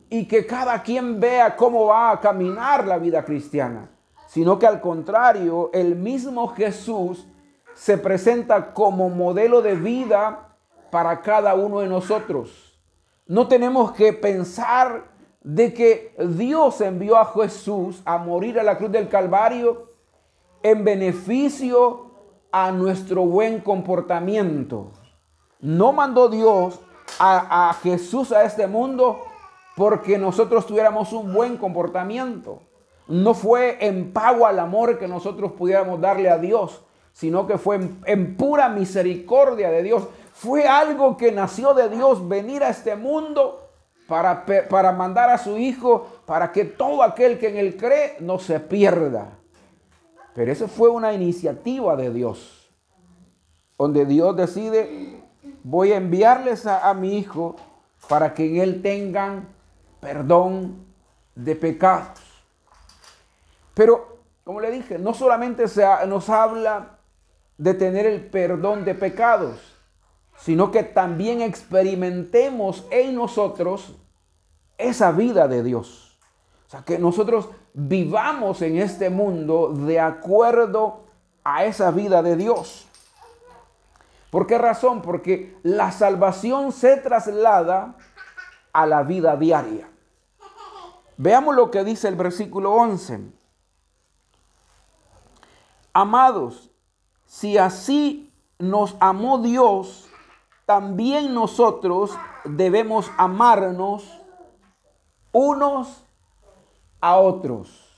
y 0.10 0.28
que 0.28 0.46
cada 0.46 0.82
quien 0.82 1.20
vea 1.20 1.56
cómo 1.56 1.86
va 1.86 2.12
a 2.12 2.20
caminar 2.20 2.88
la 2.88 2.98
vida 2.98 3.24
cristiana, 3.24 3.90
sino 4.28 4.58
que 4.60 4.68
al 4.68 4.82
contrario, 4.82 5.70
el 5.74 5.96
mismo 5.96 6.48
Jesús 6.50 7.28
se 7.74 7.98
presenta 7.98 8.74
como 8.74 9.10
modelo 9.10 9.62
de 9.62 9.76
vida 9.76 10.56
para 10.90 11.22
cada 11.22 11.56
uno 11.56 11.80
de 11.80 11.88
nosotros. 11.88 12.80
No 13.28 13.48
tenemos 13.48 13.94
que 13.94 14.14
pensar 14.14 15.06
de 15.42 15.74
que 15.74 16.16
Dios 16.20 16.82
envió 16.82 17.18
a 17.18 17.26
Jesús 17.26 18.02
a 18.04 18.18
morir 18.18 18.60
a 18.60 18.64
la 18.64 18.78
cruz 18.78 18.92
del 18.92 19.08
Calvario 19.08 19.91
en 20.64 20.84
beneficio 20.84 22.12
a 22.52 22.72
nuestro 22.72 23.26
buen 23.26 23.62
comportamiento. 23.62 24.92
No 25.60 25.92
mandó 25.94 26.28
Dios 26.28 26.80
a, 27.20 27.76
Jesús 27.82 28.32
a 28.32 28.44
este 28.44 28.68
mundo 28.68 29.22
porque 29.76 30.18
nosotros 30.18 30.66
tuviéramos 30.66 31.14
un 31.14 31.34
buen 31.34 31.58
comportamiento. 31.58 32.62
No 33.08 33.34
fue 33.34 33.78
en 33.86 34.12
pago 34.12 34.46
al 34.46 34.60
amor 34.60 34.98
que 34.98 35.08
nosotros 35.08 35.54
pudiéramos 35.54 36.00
darle 36.00 36.30
a 36.30 36.38
Dios, 36.38 36.82
sino 37.14 37.48
que 37.48 37.58
fue 37.58 37.80
en, 38.06 38.38
pura 38.38 38.70
misericordia 38.70 39.70
de 39.70 39.84
Dios. 39.84 40.08
Fue 40.34 40.68
algo 40.68 41.18
que 41.18 41.32
nació 41.32 41.74
de 41.74 41.90
Dios 41.90 42.28
venir 42.28 42.64
a 42.64 42.70
este 42.70 42.96
mundo 42.96 43.70
para, 44.08 44.46
para 44.70 44.92
mandar 44.92 45.30
a 45.30 45.38
su 45.38 45.58
Hijo 45.58 46.08
para 46.26 46.52
que 46.52 46.66
todo 46.66 47.04
aquel 47.04 47.38
que 47.38 47.50
en 47.50 47.58
él 47.58 47.78
cree 47.78 48.18
no 48.20 48.40
se 48.40 48.60
pierda. 48.60 49.41
Pero 50.34 50.52
eso 50.52 50.68
fue 50.68 50.90
una 50.90 51.14
iniciativa 51.14 51.96
de 51.96 52.12
Dios, 52.12 52.70
donde 53.78 54.06
Dios 54.06 54.36
decide 54.36 55.22
voy 55.64 55.92
a 55.92 55.98
enviarles 55.98 56.66
a, 56.66 56.94
mi 56.94 57.18
hijo 57.18 57.56
para 58.08 58.34
que 58.34 58.46
en 58.46 58.58
él 58.58 58.82
tengan 58.82 59.48
perdón 60.00 60.86
de 61.36 61.56
pecados. 61.56 62.20
Pero, 63.74 64.20
como 64.44 64.60
le 64.60 64.72
dije, 64.72 64.98
no 64.98 65.14
solamente 65.14 65.68
se, 65.68 65.86
nos 66.08 66.30
habla 66.30 67.00
de 67.58 67.74
tener 67.74 68.06
el 68.06 68.26
perdón 68.26 68.86
de 68.86 68.96
pecados, 68.96 69.60
sino 70.38 70.72
que 70.72 70.84
también 70.84 71.42
experimentemos 71.42 72.86
en 72.90 73.16
nosotros 73.16 73.96
esa 74.78 75.12
vida 75.12 75.48
de 75.48 75.64
Dios. 75.64 76.01
Sea, 76.72 76.84
que 76.84 76.98
nosotros 76.98 77.50
vivamos 77.74 78.62
en 78.62 78.78
este 78.78 79.10
mundo 79.10 79.74
de 79.74 80.00
acuerdo 80.00 81.02
a 81.44 81.66
esa 81.66 81.92
vida 81.92 82.24
de 82.24 82.38
Dios. 82.38 82.88
¿Por 84.30 84.48
qué 84.48 84.58
razón? 84.58 85.02
Porque 85.02 85.58
la 85.64 85.92
salvación 85.92 86.72
se 86.72 86.96
traslada 86.96 87.98
a 88.72 88.86
la 88.86 89.04
vida 89.04 89.36
diaria. 89.36 89.90
Veamos 91.18 91.58
lo 91.58 91.72
que 91.72 91.84
dice 91.84 92.08
el 92.08 92.16
versículo 92.16 92.72
11. 92.72 93.20
Amados, 95.92 96.72
si 97.26 97.58
así 97.58 98.34
nos 98.60 98.96
amó 99.02 99.40
Dios, 99.40 100.08
también 100.66 101.34
nosotros 101.34 102.18
debemos 102.46 103.12
amarnos 103.18 104.22
unos 105.34 106.06
a 107.02 107.18
otros. 107.18 107.92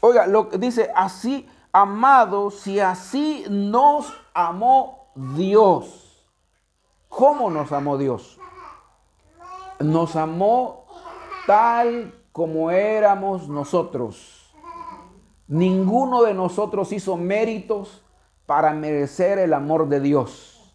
Oiga, 0.00 0.26
lo 0.26 0.48
que 0.48 0.58
dice 0.58 0.90
así, 0.94 1.48
amados, 1.72 2.56
si 2.56 2.80
así 2.80 3.44
nos 3.48 4.12
amó 4.34 5.10
Dios. 5.14 6.26
¿Cómo 7.08 7.50
nos 7.50 7.72
amó 7.72 7.96
Dios? 7.96 8.38
Nos 9.78 10.16
amó 10.16 10.84
tal 11.46 12.14
como 12.32 12.70
éramos 12.70 13.48
nosotros. 13.48 14.52
Ninguno 15.48 16.22
de 16.22 16.34
nosotros 16.34 16.92
hizo 16.92 17.16
méritos 17.16 18.02
para 18.44 18.72
merecer 18.72 19.38
el 19.38 19.54
amor 19.54 19.88
de 19.88 20.00
Dios. 20.00 20.74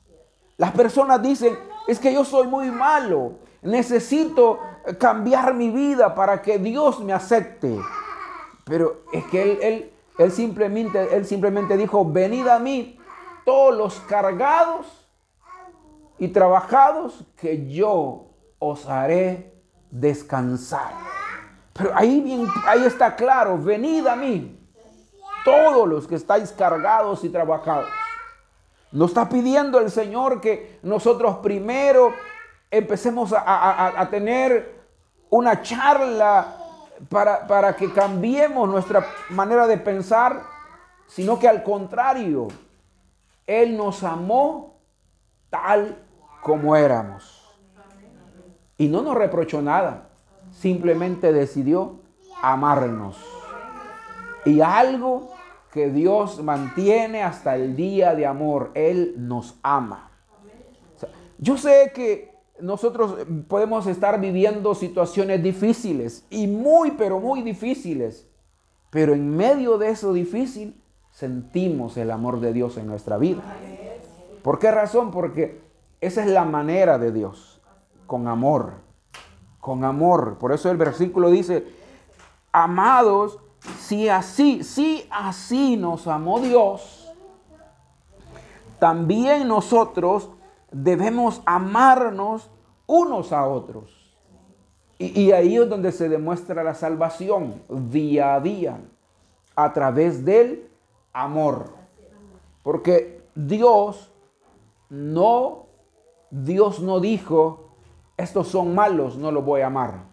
Las 0.57 0.71
personas 0.71 1.21
dicen, 1.21 1.57
es 1.87 1.99
que 1.99 2.13
yo 2.13 2.23
soy 2.23 2.47
muy 2.47 2.71
malo, 2.71 3.33
necesito 3.61 4.59
cambiar 4.99 5.53
mi 5.53 5.69
vida 5.69 6.15
para 6.15 6.41
que 6.41 6.57
Dios 6.57 6.99
me 6.99 7.13
acepte. 7.13 7.79
Pero 8.65 9.01
es 9.11 9.23
que 9.25 9.41
él, 9.43 9.59
él, 9.61 9.93
él, 10.17 10.31
simplemente, 10.31 11.15
él 11.15 11.25
simplemente 11.25 11.77
dijo, 11.77 12.05
venid 12.05 12.47
a 12.47 12.59
mí 12.59 12.97
todos 13.45 13.75
los 13.75 13.99
cargados 14.01 14.87
y 16.17 16.27
trabajados, 16.27 17.25
que 17.35 17.67
yo 17.67 18.27
os 18.59 18.87
haré 18.87 19.53
descansar. 19.89 20.91
Pero 21.73 21.91
ahí, 21.95 22.21
bien, 22.21 22.47
ahí 22.67 22.85
está 22.85 23.15
claro, 23.15 23.57
venid 23.57 24.05
a 24.05 24.15
mí, 24.15 24.59
todos 25.43 25.87
los 25.87 26.07
que 26.07 26.15
estáis 26.15 26.51
cargados 26.51 27.23
y 27.23 27.29
trabajados. 27.29 27.89
Nos 28.91 29.11
está 29.11 29.29
pidiendo 29.29 29.79
el 29.79 29.89
Señor 29.89 30.41
que 30.41 30.79
nosotros 30.83 31.37
primero 31.37 32.13
empecemos 32.71 33.33
a, 33.35 34.07
tener 34.09 34.81
una 35.29 35.61
charla 35.61 36.55
para, 37.09 37.45
para 37.45 37.75
que 37.75 37.91
cambiemos 37.91 38.67
nuestra 38.69 39.05
manera 39.29 39.67
de 39.67 39.77
pensar, 39.77 40.41
sino 41.07 41.37
que 41.37 41.47
al 41.47 41.61
contrario, 41.61 42.47
él 43.45 43.75
nos 43.75 44.03
amó 44.03 44.79
tal 45.49 45.97
como 46.41 46.75
éramos. 46.75 47.37
Y 48.77 48.87
no 48.87 49.01
nos 49.01 49.15
reprochó 49.15 49.61
nada, 49.61 50.09
simplemente 50.49 51.31
decidió 51.33 51.99
amarnos. 52.41 53.17
Y 54.45 54.61
algo 54.61 55.31
que 55.71 55.89
Dios 55.89 56.41
mantiene 56.41 57.23
hasta 57.23 57.55
el 57.55 57.75
día 57.75 58.15
de 58.15 58.25
amor, 58.25 58.71
Él 58.73 59.13
nos 59.17 59.59
ama. 59.63 60.09
yo 61.37 61.57
sé 61.57 61.91
que 61.93 62.30
nosotros 62.61 63.15
podemos 63.47 63.87
estar 63.87 64.19
viviendo 64.19 64.75
situaciones 64.75 65.41
difíciles 65.43 66.25
y 66.29 66.47
muy, 66.47 66.91
pero 66.91 67.19
muy 67.19 67.41
difíciles, 67.41 68.27
pero 68.89 69.13
en 69.13 69.35
medio 69.35 69.77
de 69.77 69.89
eso 69.89 70.13
difícil 70.13 70.81
sentimos 71.11 71.97
el 71.97 72.11
amor 72.11 72.39
de 72.39 72.53
Dios 72.53 72.77
en 72.77 72.87
nuestra 72.87 73.17
vida. 73.17 73.41
¿Por 74.43 74.59
qué 74.59 74.71
razón? 74.71 75.11
Porque 75.11 75.61
esa 75.99 76.21
es 76.21 76.27
la 76.27 76.45
manera 76.45 76.97
de 76.97 77.11
Dios, 77.11 77.61
con 78.07 78.27
amor, 78.27 78.73
con 79.59 79.83
amor. 79.83 80.37
Por 80.39 80.51
eso 80.51 80.71
el 80.71 80.77
versículo 80.77 81.29
dice, 81.29 81.67
amados, 82.51 83.39
si 83.79 84.09
así, 84.09 84.63
si 84.63 85.05
así 85.11 85.77
nos 85.77 86.07
amó 86.07 86.39
Dios, 86.39 87.11
también 88.79 89.47
nosotros 89.47 90.31
debemos 90.71 91.41
amarnos 91.45 92.49
unos 92.87 93.31
a 93.31 93.45
otros. 93.45 93.97
Y, 94.97 95.31
ahí 95.31 95.57
es 95.57 95.67
donde 95.67 95.91
se 95.91 96.09
demuestra 96.09 96.63
la 96.63 96.75
salvación 96.75 97.63
día 97.69 98.35
a 98.35 98.39
día, 98.39 98.79
a 99.55 99.73
través 99.73 100.23
del 100.23 100.69
amor. 101.11 101.71
Porque 102.61 103.23
Dios 103.33 104.11
no, 104.89 105.65
Dios 106.29 106.81
no 106.81 106.99
dijo, 106.99 107.71
estos 108.15 108.49
son 108.49 108.75
malos, 108.75 109.17
no 109.17 109.31
los 109.31 109.43
voy 109.43 109.61
a 109.61 109.67
amar. 109.67 110.03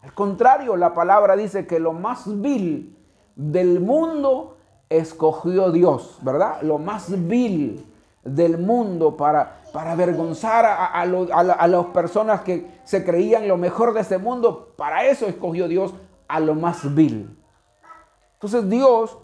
Al 0.00 0.14
contrario, 0.14 0.76
la 0.76 0.94
palabra 0.94 1.36
dice 1.36 1.66
que 1.66 1.78
lo 1.78 1.92
más 1.92 2.24
vil 2.40 2.96
del 3.36 3.80
mundo 3.80 4.56
escogió 4.88 5.70
Dios, 5.70 6.18
¿verdad? 6.22 6.62
Lo 6.62 6.78
más 6.78 7.10
vil 7.28 7.84
del 8.24 8.58
mundo 8.58 9.16
para, 9.16 9.61
para 9.72 9.92
avergonzar 9.92 10.66
a, 10.66 11.06
las 11.06 11.86
personas 11.86 12.42
que 12.42 12.80
se 12.84 13.04
creían 13.04 13.48
lo 13.48 13.56
mejor 13.56 13.94
de 13.94 14.00
este 14.00 14.18
mundo. 14.18 14.74
Para 14.76 15.06
eso 15.06 15.26
escogió 15.26 15.66
Dios 15.66 15.94
a 16.28 16.40
lo 16.40 16.54
más 16.54 16.94
vil. 16.94 17.38
Entonces 18.34 18.68
Dios 18.68 19.18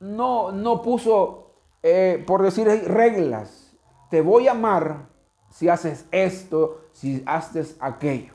no, 0.00 0.50
no 0.50 0.82
puso, 0.82 1.52
eh, 1.82 2.22
por 2.26 2.42
decir 2.42 2.66
reglas. 2.66 3.72
Te 4.10 4.20
voy 4.20 4.48
a 4.48 4.52
amar 4.52 5.06
si 5.50 5.68
haces 5.68 6.06
esto, 6.10 6.82
si 6.92 7.22
haces 7.26 7.76
aquello. 7.78 8.34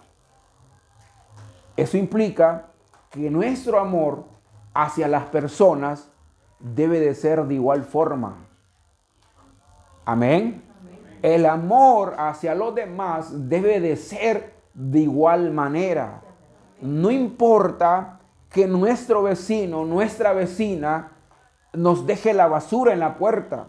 Eso 1.75 1.98
implica 1.98 2.68
que 3.10 3.30
nuestro 3.30 3.80
amor 3.80 4.24
hacia 4.74 5.08
las 5.08 5.25
personas 5.25 6.10
debe 6.60 7.00
de 7.00 7.16
ser 7.16 7.46
de 7.46 7.56
igual 7.56 7.84
forma. 7.84 8.38
Amén. 10.06 10.69
El 11.22 11.46
amor 11.46 12.16
hacia 12.18 12.56
los 12.56 12.74
demás 12.76 13.50
debe 13.50 13.80
de 13.80 13.96
ser 13.96 14.54
de 14.74 15.00
igual 15.00 15.52
manera. 15.52 16.22
No 16.82 17.12
importa 17.12 18.20
que 18.50 18.68
nuestro 18.68 19.24
vecino, 19.24 19.86
nuestra 19.86 20.34
vecina, 20.34 21.12
nos 21.74 22.06
deje 22.06 22.34
la 22.34 22.48
basura 22.48 22.94
en 22.94 23.00
la 23.00 23.16
puerta. 23.16 23.68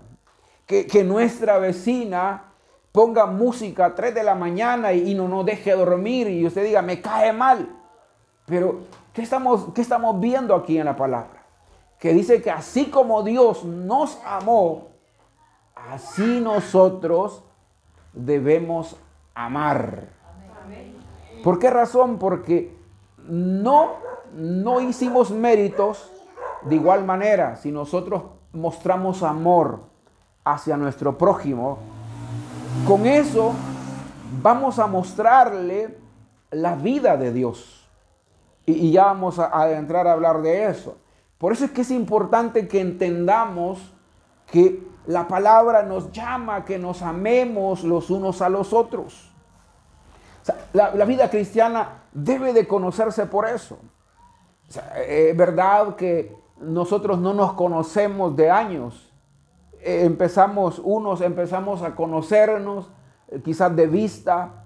Que, 0.66 0.86
que 0.86 1.02
nuestra 1.02 1.58
vecina 1.58 2.44
ponga 2.92 3.26
música 3.26 3.86
a 3.86 3.94
3 3.94 4.14
de 4.14 4.22
la 4.22 4.34
mañana 4.34 4.92
y, 4.92 5.10
y 5.10 5.14
no 5.14 5.28
nos 5.28 5.44
deje 5.44 5.72
dormir 5.72 6.28
y 6.28 6.46
usted 6.46 6.64
diga, 6.64 6.82
me 6.82 7.00
cae 7.00 7.32
mal. 7.32 7.68
Pero, 8.46 8.80
¿qué 9.12 9.22
estamos, 9.22 9.72
¿qué 9.74 9.80
estamos 9.80 10.18
viendo 10.20 10.54
aquí 10.54 10.78
en 10.78 10.84
la 10.84 10.96
palabra? 10.96 11.44
Que 11.98 12.12
dice 12.12 12.40
que 12.40 12.50
así 12.50 12.86
como 12.86 13.22
Dios 13.22 13.64
nos 13.64 14.18
amó, 14.24 14.89
así 15.88 16.40
nosotros 16.40 17.42
debemos 18.12 18.96
amar. 19.34 20.08
¿Por 21.42 21.58
qué 21.58 21.70
razón? 21.70 22.18
Porque 22.18 22.76
no, 23.26 23.92
no 24.34 24.80
hicimos 24.80 25.30
méritos 25.30 26.10
de 26.62 26.74
igual 26.74 27.04
manera. 27.04 27.56
Si 27.56 27.72
nosotros 27.72 28.22
mostramos 28.52 29.22
amor 29.22 29.80
hacia 30.44 30.76
nuestro 30.76 31.16
prójimo, 31.16 31.78
con 32.86 33.06
eso 33.06 33.52
vamos 34.42 34.78
a 34.78 34.86
mostrarle 34.86 35.98
la 36.50 36.74
vida 36.74 37.16
de 37.16 37.32
Dios. 37.32 37.88
Y, 38.66 38.92
ya 38.92 39.06
vamos 39.06 39.38
a, 39.38 39.70
entrar 39.72 40.06
a 40.06 40.12
hablar 40.12 40.42
de 40.42 40.66
eso. 40.66 40.96
Por 41.38 41.52
eso 41.52 41.64
es 41.64 41.70
que 41.70 41.80
es 41.80 41.90
importante 41.90 42.68
que 42.68 42.80
entendamos 42.80 43.92
que 44.46 44.86
la 45.06 45.26
palabra 45.28 45.82
nos 45.82 46.12
llama 46.12 46.64
que 46.64 46.78
nos 46.78 47.02
amemos 47.02 47.84
los 47.84 48.10
unos 48.10 48.42
a 48.42 48.48
los 48.48 48.72
otros. 48.72 49.30
la, 50.72 51.04
vida 51.04 51.30
cristiana 51.30 52.02
debe 52.12 52.52
de 52.52 52.66
conocerse 52.66 53.26
por 53.26 53.48
eso. 53.48 53.78
es 54.96 55.36
verdad 55.36 55.96
que 55.96 56.36
nosotros 56.60 57.18
no 57.18 57.34
nos 57.34 57.54
conocemos 57.54 58.36
de 58.36 58.50
años. 58.50 59.10
Eh, 59.80 60.04
empezamos, 60.04 60.80
unos 60.82 61.20
empezamos 61.22 61.82
a 61.82 61.94
conocernos 61.94 62.90
eh, 63.28 63.40
quizás 63.42 63.74
de 63.74 63.86
vista, 63.86 64.64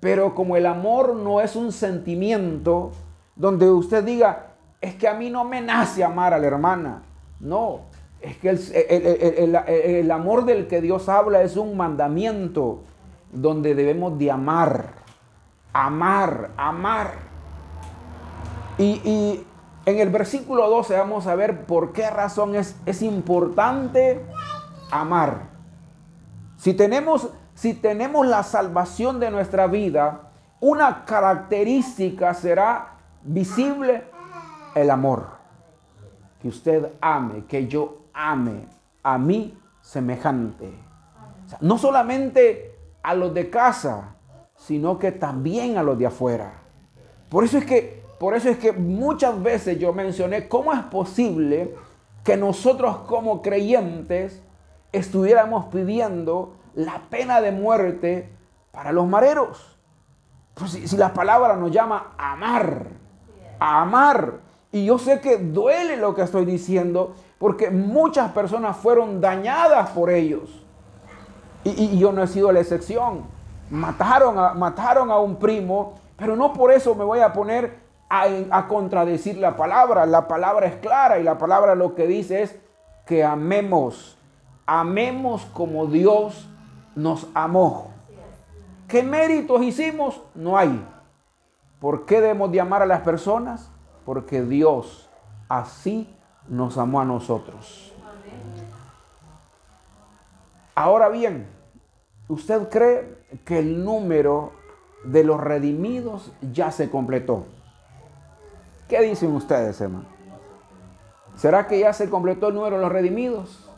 pero 0.00 0.34
como 0.34 0.56
el 0.56 0.66
amor 0.66 1.16
no 1.16 1.40
es 1.40 1.56
un 1.56 1.72
sentimiento, 1.72 2.92
donde 3.34 3.68
usted 3.70 4.04
diga, 4.04 4.54
es 4.80 4.94
que 4.94 5.08
a 5.08 5.14
mí 5.14 5.30
no 5.30 5.44
me 5.44 5.60
nace 5.60 6.04
amar 6.04 6.34
a 6.34 6.38
la 6.38 6.46
hermana. 6.46 7.02
No, 7.40 7.80
es 8.24 8.38
que 8.38 10.00
el, 10.00 10.10
amor 10.10 10.46
del 10.46 10.66
que 10.66 10.80
Dios 10.80 11.10
habla 11.10 11.42
es 11.42 11.56
un 11.56 11.76
mandamiento 11.76 12.80
donde 13.30 13.74
debemos 13.74 14.18
de 14.18 14.30
amar, 14.30 14.92
amar, 15.74 16.50
amar. 16.56 17.12
Y, 18.78 19.44
en 19.86 19.98
el 19.98 20.08
versículo 20.08 20.70
12 20.70 20.96
vamos 20.96 21.26
a 21.26 21.34
ver 21.34 21.66
por 21.66 21.92
qué 21.92 22.08
razón 22.08 22.54
es, 22.54 22.74
es 22.86 23.02
importante 23.02 24.24
amar. 24.90 25.48
Si 26.56 26.72
tenemos, 26.72 27.28
si 27.54 27.74
tenemos 27.74 28.26
la 28.26 28.42
salvación 28.42 29.20
de 29.20 29.30
nuestra 29.30 29.66
vida, 29.66 30.30
una 30.60 31.04
característica 31.04 32.32
será 32.32 32.94
visible 33.22 34.04
el 34.74 34.88
amor. 34.88 35.26
Que 36.40 36.48
usted 36.48 36.92
ame, 37.02 37.44
que 37.44 37.68
yo 37.68 38.03
ame 38.14 38.66
a 39.02 39.18
mí 39.18 39.58
semejante. 39.80 40.72
no 41.60 41.76
solamente 41.76 42.74
a 43.02 43.14
los 43.14 43.34
de 43.34 43.50
casa, 43.50 44.16
sino 44.56 44.98
que 44.98 45.12
también 45.12 45.76
a 45.76 45.82
los 45.82 45.98
de 45.98 46.06
afuera. 46.06 46.54
Por 47.28 47.44
eso 47.44 47.58
es 47.58 47.66
que, 47.66 48.02
por 48.18 48.34
eso 48.34 48.48
es 48.48 48.56
que 48.56 48.72
muchas 48.72 49.42
veces 49.42 49.78
yo 49.78 49.92
mencioné 49.92 50.48
cómo 50.48 50.72
es 50.72 50.80
posible 50.84 51.74
que 52.24 52.36
nosotros 52.36 52.98
como 53.06 53.42
creyentes 53.42 54.42
estuviéramos 54.92 55.66
pidiendo 55.66 56.54
la 56.74 57.02
pena 57.10 57.40
de 57.40 57.52
muerte 57.52 58.30
para 58.72 58.92
los 58.92 59.06
mareros. 59.06 59.76
Pues 60.54 60.72
si, 60.72 60.96
la 60.96 61.12
palabra 61.12 61.56
nos 61.56 61.70
llama 61.70 62.14
amar, 62.16 62.86
amar. 63.58 64.40
Y 64.72 64.86
yo 64.86 64.98
sé 64.98 65.20
que 65.20 65.36
duele 65.36 65.96
lo 65.96 66.14
que 66.14 66.22
estoy 66.22 66.44
diciendo 66.44 67.14
porque 67.44 67.70
muchas 67.70 68.32
personas 68.32 68.74
fueron 68.74 69.20
dañadas 69.20 69.90
por 69.90 70.08
ellos. 70.08 70.64
Y, 71.62 71.98
yo 71.98 72.10
no 72.10 72.22
he 72.22 72.26
sido 72.26 72.50
la 72.50 72.60
excepción. 72.60 73.26
Mataron 73.68 74.38
a, 74.38 74.54
mataron 74.54 75.10
a 75.10 75.18
un 75.18 75.36
primo, 75.36 75.92
pero 76.16 76.36
no 76.36 76.54
por 76.54 76.72
eso 76.72 76.94
me 76.94 77.04
voy 77.04 77.20
a 77.20 77.34
poner 77.34 77.80
a, 78.08 78.24
a 78.50 78.66
contradecir 78.66 79.36
la 79.36 79.56
palabra. 79.56 80.06
La 80.06 80.26
palabra 80.26 80.68
es 80.68 80.76
clara 80.76 81.18
y 81.18 81.22
la 81.22 81.36
palabra 81.36 81.74
lo 81.74 81.94
que 81.94 82.06
dice 82.06 82.44
es 82.44 82.58
que 83.04 83.22
amemos. 83.22 84.16
Amemos 84.64 85.44
como 85.52 85.84
Dios 85.84 86.48
nos 86.94 87.26
amó. 87.34 87.88
¿Qué 88.88 89.02
méritos 89.02 89.60
hicimos? 89.60 90.22
No 90.34 90.56
hay. 90.56 90.82
¿Por 91.78 92.06
qué 92.06 92.22
debemos 92.22 92.50
de 92.52 92.62
amar 92.62 92.80
a 92.80 92.86
las 92.86 93.02
personas? 93.02 93.70
Porque 94.06 94.40
Dios 94.40 95.10
así 95.50 96.08
nos 96.48 96.78
amó 96.78 97.00
a 97.00 97.04
nosotros. 97.04 97.92
Ahora 100.74 101.08
bien, 101.08 101.46
¿usted 102.28 102.68
cree 102.68 103.18
que 103.44 103.60
el 103.60 103.84
número 103.84 104.52
de 105.04 105.22
los 105.22 105.40
redimidos 105.40 106.32
ya 106.52 106.70
se 106.70 106.90
completó? 106.90 107.46
¿Qué 108.88 109.00
dicen 109.00 109.32
ustedes, 109.32 109.80
hermano? 109.80 110.06
¿Será 111.36 111.66
que 111.66 111.78
ya 111.78 111.92
se 111.92 112.10
completó 112.10 112.48
el 112.48 112.54
número 112.54 112.76
de 112.76 112.82
los 112.82 112.92
redimidos? 112.92 113.70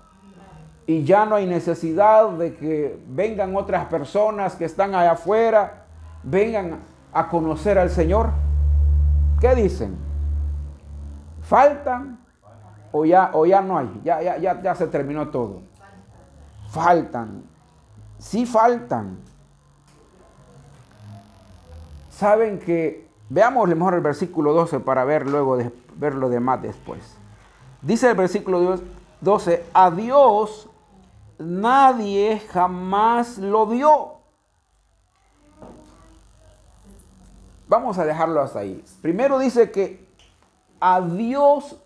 Y 0.87 1.05
ya 1.05 1.27
no 1.27 1.35
hay 1.35 1.47
necesidad 1.47 2.31
de 2.31 2.55
que 2.55 2.99
vengan 3.09 3.57
otras 3.57 3.87
personas 3.87 4.55
que 4.55 4.65
están 4.65 4.95
allá 4.95 5.13
afuera, 5.13 5.87
vengan 6.23 6.81
a 7.13 7.29
conocer 7.29 7.79
al 7.79 7.91
Señor? 7.91 8.31
¿Qué 9.41 9.55
dicen? 9.55 9.97
¿Faltan 11.43 12.26
o 12.97 13.05
ya, 13.05 13.31
o 13.35 13.45
ya 13.45 13.61
no 13.61 13.77
hay? 13.77 14.01
Ya, 14.05 14.23
ya, 14.23 14.39
ya, 14.39 14.63
ya 14.63 14.75
se 14.75 14.87
terminó 14.87 15.29
todo. 15.29 15.61
Faltan. 16.71 17.43
Sí 18.19 18.47
faltan. 18.47 19.19
Saben 22.11 22.59
que, 22.59 23.07
veamos 23.29 23.69
mejor 23.69 23.95
el 23.95 24.01
versículo 24.01 24.55
12 24.55 24.81
para 24.81 25.05
ver 25.05 25.27
luego 25.27 25.59
ver 25.97 26.15
lo 26.15 26.31
demás 26.31 26.63
después. 26.63 27.01
Dice 27.83 28.09
el 28.09 28.17
versículo 28.17 28.81
12, 29.21 29.67
a 29.75 29.91
Dios 29.91 30.71
nadie 31.39 32.41
jamás 32.51 33.37
lo 33.37 33.67
vio. 33.67 34.13
Vamos 37.69 37.99
a 37.99 38.07
dejarlo 38.07 38.41
hasta 38.41 38.61
ahí. 38.61 38.83
Primero 39.03 39.39
dice 39.39 39.71
que 39.71 40.09
a 40.81 41.03
Dios 41.03 41.77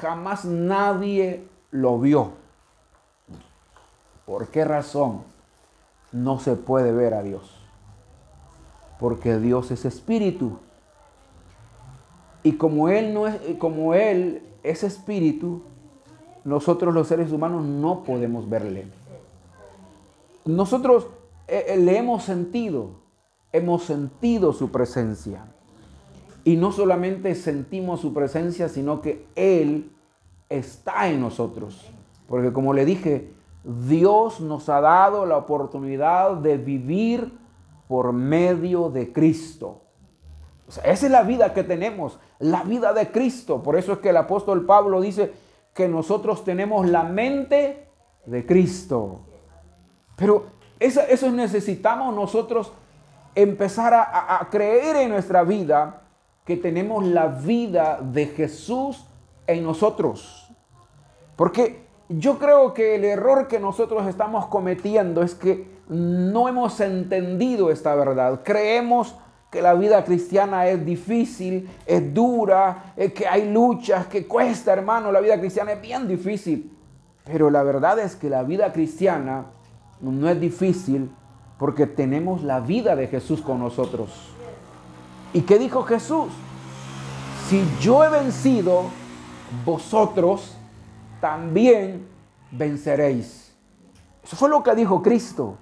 jamás 0.00 0.44
nadie 0.44 1.46
lo 1.70 1.98
vio. 1.98 2.32
¿Por 4.24 4.48
qué 4.48 4.64
razón 4.64 5.22
no 6.12 6.38
se 6.40 6.56
puede 6.56 6.92
ver 6.92 7.14
a 7.14 7.22
Dios? 7.22 7.54
Porque 8.98 9.38
Dios 9.38 9.70
es 9.70 9.84
espíritu. 9.84 10.58
Y 12.42 12.52
como 12.52 12.88
él 12.88 13.12
no 13.12 13.26
es 13.26 13.40
como 13.58 13.94
él 13.94 14.42
es 14.62 14.84
espíritu, 14.84 15.62
nosotros 16.44 16.94
los 16.94 17.08
seres 17.08 17.32
humanos 17.32 17.64
no 17.64 18.04
podemos 18.04 18.48
verle. 18.48 18.86
Nosotros 20.44 21.08
eh, 21.48 21.66
eh, 21.68 21.76
le 21.76 21.98
hemos 21.98 22.22
sentido, 22.22 22.90
hemos 23.52 23.84
sentido 23.84 24.52
su 24.52 24.70
presencia. 24.70 25.44
Y 26.46 26.54
no 26.54 26.70
solamente 26.70 27.34
sentimos 27.34 28.00
su 28.00 28.14
presencia, 28.14 28.68
sino 28.68 29.02
que 29.02 29.26
Él 29.34 29.90
está 30.48 31.08
en 31.08 31.20
nosotros. 31.20 31.90
Porque 32.28 32.52
como 32.52 32.72
le 32.72 32.84
dije, 32.84 33.32
Dios 33.64 34.40
nos 34.40 34.68
ha 34.68 34.80
dado 34.80 35.26
la 35.26 35.38
oportunidad 35.38 36.34
de 36.36 36.56
vivir 36.56 37.36
por 37.88 38.12
medio 38.12 38.90
de 38.90 39.12
Cristo. 39.12 39.82
esa 40.68 41.06
es 41.06 41.10
la 41.10 41.24
vida 41.24 41.52
que 41.52 41.64
tenemos, 41.64 42.20
la 42.38 42.62
vida 42.62 42.92
de 42.92 43.10
Cristo. 43.10 43.60
Por 43.60 43.74
eso 43.74 43.94
es 43.94 43.98
que 43.98 44.10
el 44.10 44.16
apóstol 44.16 44.66
Pablo 44.66 45.00
dice 45.00 45.32
que 45.74 45.88
nosotros 45.88 46.44
tenemos 46.44 46.86
la 46.86 47.02
mente 47.02 47.88
de 48.24 48.46
Cristo. 48.46 49.22
Pero 50.14 50.46
eso, 50.78 51.32
necesitamos 51.32 52.14
nosotros 52.14 52.72
empezar 53.34 53.92
a 53.92 54.46
creer 54.48 54.94
en 54.94 55.10
nuestra 55.10 55.42
vida 55.42 56.04
que 56.46 56.56
tenemos 56.56 57.04
la 57.04 57.26
vida 57.26 57.98
de 58.00 58.26
Jesús 58.26 59.04
en 59.46 59.64
nosotros. 59.64 60.48
Porque 61.34 61.86
yo 62.08 62.38
creo 62.38 62.72
que 62.72 62.94
el 62.94 63.04
error 63.04 63.48
que 63.48 63.58
nosotros 63.58 64.06
estamos 64.06 64.46
cometiendo 64.46 65.22
es 65.22 65.34
que 65.34 65.66
no 65.88 66.48
hemos 66.48 66.80
entendido 66.80 67.70
esta 67.70 67.94
verdad. 67.96 68.42
Creemos 68.44 69.16
que 69.50 69.60
la 69.60 69.74
vida 69.74 70.04
cristiana 70.04 70.68
es 70.68 70.84
difícil, 70.86 71.68
es 71.84 72.14
dura, 72.14 72.94
que 73.14 73.26
hay 73.26 73.50
luchas, 73.50 74.06
que 74.06 74.26
cuesta, 74.26 74.72
hermano. 74.72 75.10
La 75.10 75.20
vida 75.20 75.38
cristiana 75.40 75.72
es 75.72 75.80
bien 75.80 76.06
difícil. 76.06 76.72
Pero 77.24 77.50
la 77.50 77.64
verdad 77.64 77.98
es 77.98 78.14
que 78.14 78.30
la 78.30 78.44
vida 78.44 78.72
cristiana 78.72 79.46
no 80.00 80.28
es 80.28 80.40
difícil 80.40 81.10
porque 81.58 81.86
tenemos 81.86 82.44
la 82.44 82.60
vida 82.60 82.94
de 82.94 83.08
Jesús 83.08 83.42
con 83.42 83.58
nosotros. 83.58 84.35
¿Y 85.36 85.42
qué 85.42 85.58
dijo 85.58 85.82
Jesús? 85.82 86.28
Si 87.46 87.62
yo 87.78 88.02
he 88.02 88.08
vencido, 88.08 88.84
vosotros 89.66 90.56
también 91.20 92.08
venceréis. 92.50 93.54
Eso 94.24 94.34
fue 94.34 94.48
lo 94.48 94.62
que 94.62 94.74
dijo 94.74 95.02
Cristo. 95.02 95.58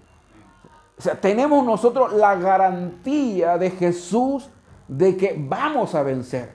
O 0.96 1.02
sea, 1.02 1.20
tenemos 1.20 1.64
nosotros 1.64 2.12
la 2.12 2.37
garantía 2.37 3.58
de 3.58 3.72
Jesús 3.72 4.48
de 4.87 5.16
que 5.16 5.34
vamos 5.37 5.96
a 5.96 6.04
vencer. 6.04 6.52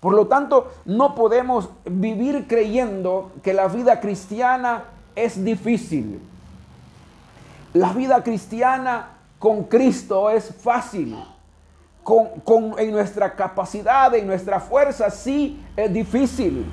Por 0.00 0.14
lo 0.14 0.26
tanto, 0.26 0.72
no 0.86 1.14
podemos 1.14 1.68
vivir 1.84 2.46
creyendo 2.48 3.30
que 3.42 3.52
la 3.52 3.68
vida 3.68 4.00
cristiana 4.00 4.84
es 5.14 5.44
difícil. 5.44 6.18
La 7.74 7.92
vida 7.92 8.22
cristiana 8.22 9.18
con 9.38 9.64
Cristo 9.64 10.30
es 10.30 10.54
fácil 10.54 11.14
con, 12.02 12.78
en 12.78 12.90
nuestra 12.90 13.34
capacidad, 13.34 14.14
en 14.14 14.26
nuestra 14.26 14.60
fuerza, 14.60 15.10
sí 15.10 15.64
es 15.76 15.92
difícil. 15.92 16.66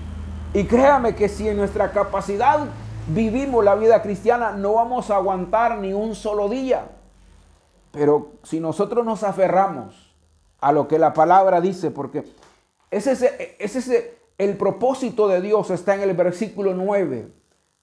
Y 0.54 0.63
créame 0.63 1.15
que 1.15 1.30
si 1.30 1.48
en 1.48 1.58
nuestra 1.58 1.92
capacidad 1.92 2.65
vivimos 3.08 3.63
la 3.63 3.76
vida 3.76 4.02
cristiana, 4.02 4.52
no 4.52 4.74
vamos 4.74 5.10
a 5.12 5.15
aguantar 5.15 5.78
ni 5.78 5.94
un 5.94 6.15
solo 6.15 6.50
día. 6.50 6.88
Pero 7.92 8.34
si 8.44 8.60
nosotros 8.60 9.06
nos 9.06 9.24
aferramos 9.24 10.15
a 10.60 10.72
lo 10.72 10.88
que 10.88 11.00
la 11.00 11.13
palabra 11.13 11.62
dice, 11.62 11.92
porque 11.92 12.24
ese 12.92 13.12
es, 13.12 13.76
ese, 13.76 14.18
el 14.38 14.58
propósito 14.58 15.28
de 15.28 15.42
Dios, 15.42 15.70
está 15.70 15.96
en 15.96 16.02
el 16.02 16.15
versículo 16.15 16.74
9, 16.74 17.32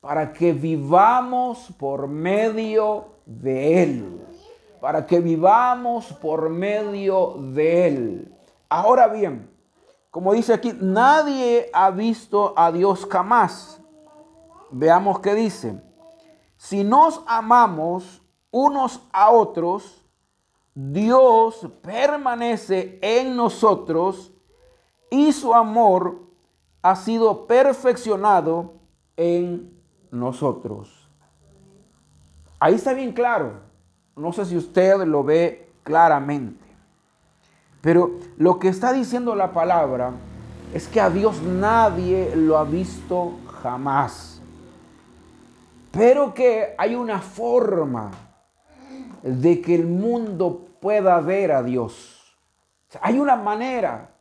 para 0.00 0.32
que 0.32 0.52
vivamos 0.52 1.72
por 1.78 2.08
medio 2.08 3.06
de 3.24 3.82
Él 3.82 4.26
para 4.86 5.04
que 5.04 5.18
vivamos 5.18 6.12
por 6.12 6.48
medio 6.48 7.34
de 7.38 7.88
Él. 7.88 8.34
Ahora 8.68 9.08
bien, 9.08 9.50
como 10.12 10.32
dice 10.32 10.52
aquí, 10.52 10.72
nadie 10.80 11.68
ha 11.72 11.90
visto 11.90 12.54
a 12.56 12.70
Dios 12.70 13.04
jamás. 13.10 13.82
Veamos 14.70 15.18
qué 15.18 15.34
dice. 15.34 15.82
Si 16.56 16.84
nos 16.84 17.20
amamos 17.26 18.22
unos 18.52 19.02
a 19.12 19.32
otros, 19.32 20.06
Dios 20.72 21.66
permanece 21.82 23.00
en 23.02 23.34
nosotros 23.34 24.32
y 25.10 25.32
su 25.32 25.52
amor 25.52 26.28
ha 26.80 26.94
sido 26.94 27.48
perfeccionado 27.48 28.74
en 29.16 29.82
nosotros. 30.12 31.10
Ahí 32.60 32.74
está 32.74 32.92
bien 32.92 33.10
claro. 33.12 33.66
No 34.16 34.32
sé 34.32 34.46
si 34.46 34.56
usted 34.56 34.96
lo 35.04 35.22
ve 35.22 35.68
claramente. 35.82 36.64
Pero 37.82 38.12
lo 38.38 38.58
que 38.58 38.68
está 38.68 38.94
diciendo 38.94 39.34
la 39.34 39.52
palabra 39.52 40.12
es 40.72 40.88
que 40.88 41.02
a 41.02 41.10
Dios 41.10 41.42
nadie 41.42 42.34
lo 42.34 42.56
ha 42.56 42.64
visto 42.64 43.34
jamás. 43.60 44.40
Pero 45.90 46.32
que 46.32 46.74
hay 46.78 46.94
una 46.94 47.20
forma 47.20 48.10
de 49.22 49.60
que 49.60 49.74
el 49.74 49.86
mundo 49.86 50.66
pueda 50.80 51.20
ver 51.20 51.52
a 51.52 51.62
Dios. 51.62 52.12
hay 53.02 53.18
una 53.18 53.36
manera 53.36 54.12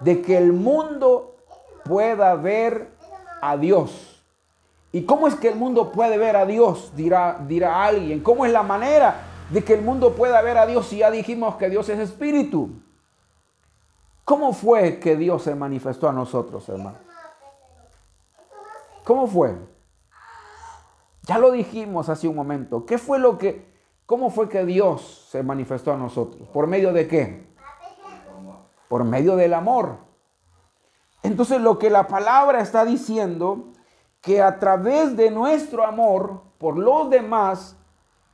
de 0.00 0.22
que 0.22 0.38
el 0.38 0.54
mundo 0.54 1.36
pueda 1.84 2.34
ver 2.34 2.88
a 3.42 3.58
Dios. 3.58 4.22
¿Y 4.90 5.02
cómo 5.02 5.28
es 5.28 5.34
que 5.34 5.48
el 5.48 5.56
mundo 5.56 5.92
puede 5.92 6.16
ver 6.16 6.36
a 6.36 6.46
Dios? 6.46 6.92
Dirá, 6.96 7.38
dirá 7.46 7.84
alguien. 7.84 8.20
¿Cómo 8.20 8.46
es 8.46 8.52
la 8.52 8.62
manera? 8.62 9.33
De 9.54 9.62
que 9.62 9.74
el 9.74 9.82
mundo 9.82 10.14
pueda 10.14 10.42
ver 10.42 10.58
a 10.58 10.66
Dios 10.66 10.88
si 10.88 10.98
ya 10.98 11.12
dijimos 11.12 11.54
que 11.54 11.70
Dios 11.70 11.88
es 11.88 12.00
espíritu. 12.00 12.70
¿Cómo 14.24 14.52
fue 14.52 14.98
que 14.98 15.16
Dios 15.16 15.44
se 15.44 15.54
manifestó 15.54 16.08
a 16.08 16.12
nosotros, 16.12 16.68
hermano? 16.68 16.98
¿Cómo 19.04 19.28
fue? 19.28 19.56
Ya 21.22 21.38
lo 21.38 21.52
dijimos 21.52 22.08
hace 22.08 22.26
un 22.26 22.34
momento. 22.34 22.84
¿Qué 22.84 22.98
fue 22.98 23.20
lo 23.20 23.38
que, 23.38 23.72
cómo 24.06 24.30
fue 24.30 24.48
que 24.48 24.64
Dios 24.64 25.28
se 25.30 25.44
manifestó 25.44 25.92
a 25.92 25.96
nosotros? 25.96 26.48
¿Por 26.48 26.66
medio 26.66 26.92
de 26.92 27.06
qué? 27.06 27.46
Por 28.88 29.04
medio 29.04 29.36
del 29.36 29.54
amor. 29.54 29.98
Entonces 31.22 31.60
lo 31.60 31.78
que 31.78 31.90
la 31.90 32.08
palabra 32.08 32.60
está 32.60 32.84
diciendo, 32.84 33.68
que 34.20 34.42
a 34.42 34.58
través 34.58 35.16
de 35.16 35.30
nuestro 35.30 35.86
amor 35.86 36.42
por 36.58 36.76
los 36.76 37.08
demás, 37.08 37.76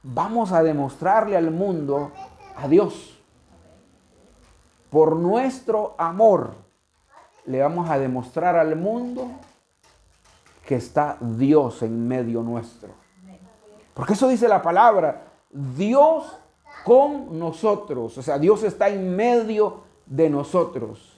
vamos 0.03 0.53
a 0.53 0.63
demostrarle 0.63 1.37
al 1.37 1.51
mundo 1.51 2.13
a 2.57 2.69
Dios. 2.69 3.19
Por 4.91 5.17
nuestro 5.17 5.95
amor 5.99 6.55
le 7.47 7.61
vamos 7.61 7.89
a 7.89 7.99
demostrar 7.99 8.57
al 8.57 8.77
mundo 8.77 9.29
que 10.67 10.77
está 10.77 11.17
Dios 11.21 11.83
en 11.83 12.07
medio 12.07 12.43
nuestro. 12.43 12.91
Porque 13.95 14.15
eso 14.15 14.29
dice 14.29 14.49
la 14.49 14.63
palabra, 14.63 15.25
Dios 15.51 16.37
con 16.85 17.39
nosotros, 17.39 18.17
o 18.17 18.23
sea, 18.23 18.39
Dios 18.39 18.63
está 18.63 18.89
en 18.89 19.15
medio 19.15 19.83
de 20.07 20.31
nosotros. 20.31 21.17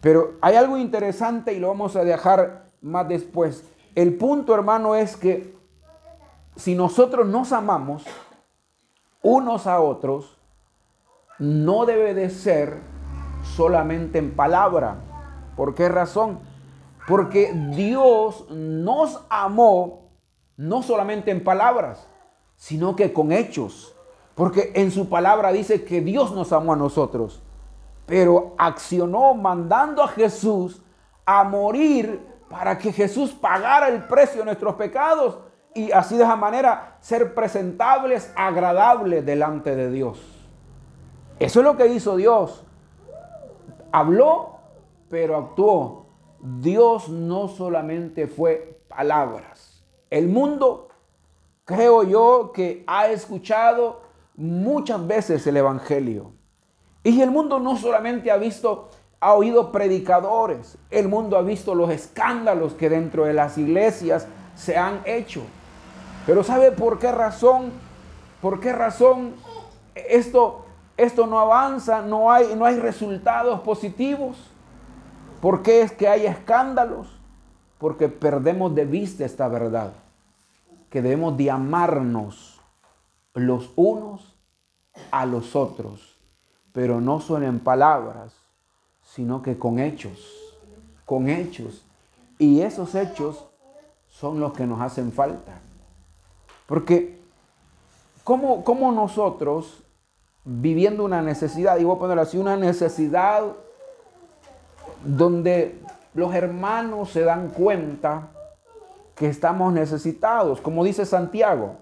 Pero 0.00 0.34
hay 0.40 0.56
algo 0.56 0.78
interesante 0.78 1.52
y 1.52 1.58
lo 1.58 1.68
vamos 1.68 1.94
a 1.96 2.04
dejar 2.04 2.64
más 2.80 3.06
después. 3.08 3.64
El 3.94 4.16
punto, 4.16 4.54
hermano, 4.54 4.94
es 4.94 5.16
que 5.16 5.54
si 6.56 6.74
nosotros 6.74 7.26
nos 7.26 7.52
amamos 7.52 8.04
unos 9.22 9.66
a 9.66 9.80
otros, 9.80 10.36
no 11.38 11.86
debe 11.86 12.14
de 12.14 12.30
ser 12.30 12.80
solamente 13.42 14.18
en 14.18 14.34
palabra. 14.34 14.96
¿Por 15.56 15.74
qué 15.74 15.88
razón? 15.88 16.40
Porque 17.06 17.52
Dios 17.74 18.46
nos 18.50 19.24
amó 19.28 20.10
no 20.56 20.82
solamente 20.82 21.30
en 21.30 21.42
palabras, 21.42 22.06
sino 22.56 22.94
que 22.94 23.12
con 23.12 23.32
hechos. 23.32 23.94
Porque 24.34 24.72
en 24.74 24.90
su 24.90 25.08
palabra 25.08 25.52
dice 25.52 25.84
que 25.84 26.00
Dios 26.00 26.32
nos 26.32 26.52
amó 26.52 26.74
a 26.74 26.76
nosotros, 26.76 27.42
pero 28.06 28.54
accionó 28.58 29.34
mandando 29.34 30.02
a 30.02 30.08
Jesús 30.08 30.82
a 31.24 31.44
morir 31.44 32.26
para 32.48 32.78
que 32.78 32.92
Jesús 32.92 33.32
pagara 33.32 33.88
el 33.88 34.04
precio 34.04 34.40
de 34.40 34.46
nuestros 34.46 34.74
pecados 34.74 35.38
y 35.74 35.92
así 35.92 36.16
de 36.16 36.24
esa 36.24 36.36
manera 36.36 36.96
ser 37.00 37.34
presentables, 37.34 38.32
agradables 38.36 39.24
delante 39.24 39.76
de 39.76 39.90
Dios. 39.90 40.20
Eso 41.38 41.60
es 41.60 41.64
lo 41.64 41.76
que 41.76 41.86
hizo 41.86 42.16
Dios. 42.16 42.64
Habló, 43.92 44.58
pero 45.08 45.36
actuó. 45.36 46.06
Dios 46.40 47.08
no 47.08 47.48
solamente 47.48 48.26
fue 48.26 48.80
palabras. 48.88 49.84
El 50.10 50.28
mundo, 50.28 50.88
creo 51.64 52.02
yo, 52.02 52.52
que 52.52 52.84
ha 52.86 53.08
escuchado 53.08 54.02
muchas 54.36 55.06
veces 55.06 55.46
el 55.46 55.56
Evangelio. 55.56 56.32
Y 57.02 57.20
el 57.20 57.30
mundo 57.30 57.60
no 57.60 57.76
solamente 57.76 58.30
ha 58.30 58.36
visto, 58.36 58.88
ha 59.20 59.34
oído 59.34 59.70
predicadores, 59.72 60.76
el 60.90 61.08
mundo 61.08 61.38
ha 61.38 61.42
visto 61.42 61.74
los 61.74 61.90
escándalos 61.90 62.74
que 62.74 62.90
dentro 62.90 63.24
de 63.24 63.32
las 63.32 63.56
iglesias 63.56 64.26
se 64.54 64.76
han 64.76 65.00
hecho. 65.04 65.42
Pero 66.30 66.44
¿sabe 66.44 66.70
por 66.70 67.00
qué 67.00 67.10
razón? 67.10 67.72
¿Por 68.40 68.60
qué 68.60 68.72
razón 68.72 69.34
esto, 69.96 70.64
esto 70.96 71.26
no 71.26 71.40
avanza? 71.40 72.02
No 72.02 72.30
hay, 72.30 72.54
no 72.54 72.66
hay 72.66 72.76
resultados 72.76 73.58
positivos. 73.62 74.36
¿Por 75.40 75.60
qué 75.62 75.82
es 75.82 75.90
que 75.90 76.06
hay 76.06 76.26
escándalos? 76.26 77.08
Porque 77.78 78.08
perdemos 78.08 78.72
de 78.76 78.84
vista 78.84 79.24
esta 79.24 79.48
verdad. 79.48 79.92
Que 80.88 81.02
debemos 81.02 81.36
de 81.36 81.50
amarnos 81.50 82.60
los 83.34 83.72
unos 83.74 84.36
a 85.10 85.26
los 85.26 85.56
otros. 85.56 86.16
Pero 86.70 87.00
no 87.00 87.18
solo 87.18 87.46
en 87.46 87.58
palabras, 87.58 88.36
sino 89.02 89.42
que 89.42 89.58
con 89.58 89.80
hechos. 89.80 90.32
Con 91.04 91.28
hechos. 91.28 91.84
Y 92.38 92.60
esos 92.60 92.94
hechos 92.94 93.46
son 94.08 94.38
los 94.38 94.52
que 94.52 94.64
nos 94.64 94.80
hacen 94.80 95.10
falta. 95.10 95.60
Porque, 96.70 97.18
¿cómo, 98.22 98.62
cómo 98.62 98.92
nosotros, 98.92 99.82
viviendo 100.44 101.04
una 101.04 101.20
necesidad, 101.20 101.80
y 101.80 101.84
voy 101.84 101.96
a 101.96 101.98
poner 101.98 102.20
así, 102.20 102.38
una 102.38 102.56
necesidad 102.56 103.42
donde 105.04 105.82
los 106.14 106.32
hermanos 106.32 107.10
se 107.10 107.22
dan 107.22 107.48
cuenta 107.48 108.28
que 109.16 109.28
estamos 109.28 109.72
necesitados, 109.72 110.60
como 110.60 110.84
dice 110.84 111.04
Santiago, 111.06 111.74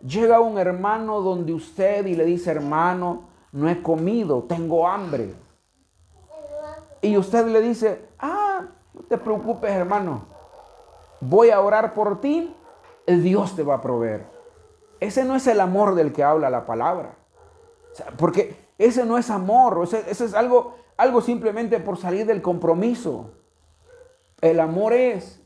llega 0.00 0.40
un 0.40 0.56
hermano 0.56 1.20
donde 1.20 1.52
usted 1.52 2.06
y 2.06 2.16
le 2.16 2.24
dice, 2.24 2.52
hermano, 2.52 3.24
no 3.52 3.68
he 3.68 3.82
comido, 3.82 4.44
tengo 4.44 4.88
hambre. 4.88 5.34
Y 7.02 7.18
usted 7.18 7.48
le 7.48 7.60
dice, 7.60 8.08
ah, 8.18 8.62
no 8.94 9.02
te 9.02 9.18
preocupes, 9.18 9.70
hermano, 9.70 10.22
voy 11.20 11.50
a 11.50 11.60
orar 11.60 11.92
por 11.92 12.18
ti 12.18 12.56
Dios 13.06 13.56
te 13.56 13.62
va 13.62 13.76
a 13.76 13.80
proveer. 13.80 14.26
Ese 15.00 15.24
no 15.24 15.34
es 15.34 15.46
el 15.46 15.60
amor 15.60 15.94
del 15.94 16.12
que 16.12 16.22
habla 16.22 16.50
la 16.50 16.66
palabra. 16.66 17.16
porque 18.16 18.56
ese 18.78 19.04
no 19.04 19.18
es 19.18 19.30
amor, 19.30 19.80
ese, 19.82 20.10
es 20.10 20.34
algo, 20.34 20.76
algo 20.96 21.20
simplemente 21.20 21.78
por 21.80 21.98
salir 21.98 22.26
del 22.26 22.40
compromiso. 22.40 23.32
El 24.40 24.60
amor 24.60 24.92
es 24.92 25.42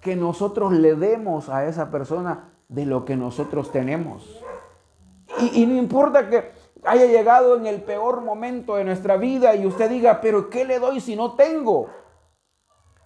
que 0.00 0.16
nosotros 0.16 0.72
le 0.72 0.94
demos 0.94 1.48
a 1.48 1.66
esa 1.66 1.90
persona 1.90 2.52
de 2.68 2.86
lo 2.86 3.04
que 3.04 3.16
nosotros 3.16 3.72
tenemos. 3.72 4.42
Y, 5.40 5.62
y, 5.62 5.66
no 5.66 5.76
importa 5.76 6.28
que 6.28 6.52
haya 6.84 7.06
llegado 7.06 7.56
en 7.56 7.66
el 7.66 7.82
peor 7.82 8.20
momento 8.20 8.76
de 8.76 8.84
nuestra 8.84 9.16
vida 9.16 9.54
y 9.54 9.66
usted 9.66 9.88
diga, 9.88 10.20
pero 10.20 10.48
¿qué 10.50 10.64
le 10.64 10.78
doy 10.78 11.00
si 11.00 11.16
no 11.16 11.34
tengo? 11.34 11.88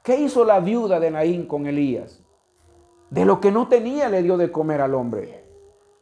¿Qué 0.02 0.16
hizo 0.16 0.44
la 0.44 0.61
viuda 0.61 1.00
de 1.00 1.11
Naín 1.11 1.46
con 1.46 1.66
Elías? 1.66 2.24
De 3.11 3.25
lo 3.25 3.40
que 3.40 3.51
no 3.51 3.69
tenía 3.69 4.09
le 4.09 4.23
dio 4.23 4.37
de 4.37 4.51
comer 4.51 4.81
al 4.81 4.95
hombre. 4.95 5.45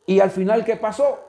Y 0.07 0.21
al 0.21 0.31
final, 0.31 0.65
¿qué 0.65 0.77
pasó? 0.77 1.21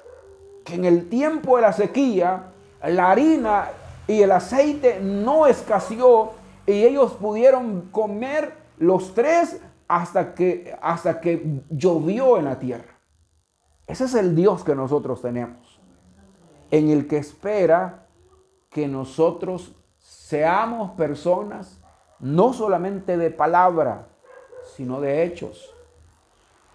Que 0.64 0.76
en 0.76 0.86
el 0.86 1.10
tiempo 1.10 1.58
de 1.58 1.64
la 1.64 1.74
sequía, 1.74 2.52
la 2.84 3.12
harina 3.12 3.70
y 4.08 4.22
el 4.22 4.32
aceite 4.32 5.00
no 5.02 5.48
escaseó 5.48 6.34
y 6.66 6.84
ellos 6.84 7.14
pudieron 7.14 7.90
comer 7.92 8.54
los 8.78 9.14
tres 9.14 9.62
hasta 9.88 10.34
que, 10.34 10.76
hasta 10.82 11.20
que 11.20 11.62
llovió 11.70 12.38
en 12.38 12.46
la 12.46 12.60
tierra. 12.60 13.00
Ese 13.86 14.06
es 14.06 14.16
el 14.16 14.36
Dios 14.36 14.64
que 14.64 14.76
nosotros 14.76 15.22
tenemos, 15.22 15.80
en 16.72 16.90
el 16.90 17.08
que 17.08 17.18
espera 17.18 18.08
que 18.70 18.88
nosotros 18.88 19.76
seamos 20.00 20.92
personas 20.92 21.82
no 22.20 22.54
solamente 22.54 23.18
de 23.18 23.30
palabra, 23.30 24.08
sino 24.76 25.00
de 25.02 25.24
hechos. 25.24 25.74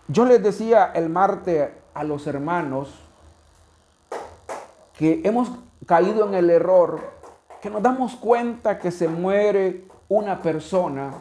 Yo 0.09 0.25
les 0.25 0.43
decía 0.43 0.93
el 0.95 1.09
martes 1.09 1.69
a 1.95 2.05
los 2.05 2.27
hermanos 2.27 2.91
que 4.97 5.21
hemos 5.25 5.51
caído 5.87 6.27
en 6.27 6.35
el 6.35 6.51
error, 6.51 7.01
que 7.61 7.71
nos 7.71 7.83
damos 7.83 8.17
cuenta 8.17 8.79
que 8.79 8.91
se 8.91 9.09
muere 9.09 9.85
una 10.09 10.41
persona 10.41 11.15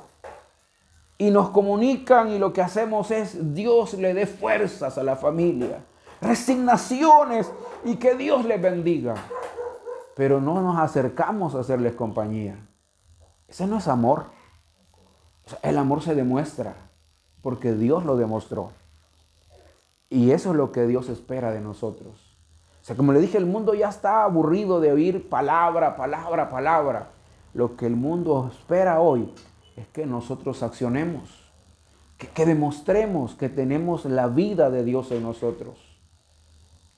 y 1.18 1.32
nos 1.32 1.50
comunican 1.50 2.30
y 2.30 2.40
lo 2.40 2.54
que 2.54 2.62
hacemos 2.62 3.12
es 3.12 3.54
Dios 3.54 3.94
le 3.94 4.14
dé 4.14 4.28
fuerzas 4.28 4.98
a 4.98 5.04
la 5.04 5.16
familia, 5.16 5.80
resignaciones 6.22 7.52
y 7.84 7.96
que 7.96 8.16
Dios 8.16 8.46
les 8.46 8.62
bendiga. 8.62 9.16
Pero 10.16 10.42
no 10.42 10.62
nos 10.62 10.80
acercamos 10.80 11.54
a 11.56 11.60
hacerles 11.60 11.94
compañía. 11.94 12.58
Ese 13.48 13.68
no 13.68 13.78
es 13.78 13.88
amor. 13.88 14.26
El 15.62 15.78
amor 15.78 16.02
se 16.02 16.16
demuestra 16.16 16.76
porque 17.42 17.74
Dios 17.74 18.06
lo 18.06 18.18
demostró. 18.18 18.72
Y 20.10 20.32
eso 20.32 20.52
es 20.52 20.58
lo 20.58 20.72
que 20.72 20.88
Dios 20.88 21.10
espera 21.10 21.52
de 21.52 21.62
nosotros. 21.62 22.38
O 22.82 22.86
sea, 22.86 22.96
como 22.96 23.12
le 23.12 23.20
dije, 23.20 23.38
el 23.38 23.46
mundo 23.46 23.74
ya 23.74 23.90
está 23.90 24.24
aburrido 24.24 24.80
de 24.80 24.92
oír 24.92 25.30
palabra, 25.30 25.96
palabra, 25.96 26.50
palabra. 26.50 27.10
Lo 27.54 27.76
que 27.76 27.86
el 27.86 27.96
mundo 27.96 28.50
espera 28.52 29.02
hoy 29.02 29.34
es 29.76 29.88
que 29.88 30.06
nosotros 30.06 30.64
accionemos, 30.64 31.52
que, 32.18 32.46
demostremos 32.46 33.36
que 33.36 33.50
tenemos 33.50 34.06
la 34.06 34.28
vida 34.28 34.70
de 34.70 34.84
Dios 34.84 35.12
en 35.12 35.24
nosotros. 35.24 35.78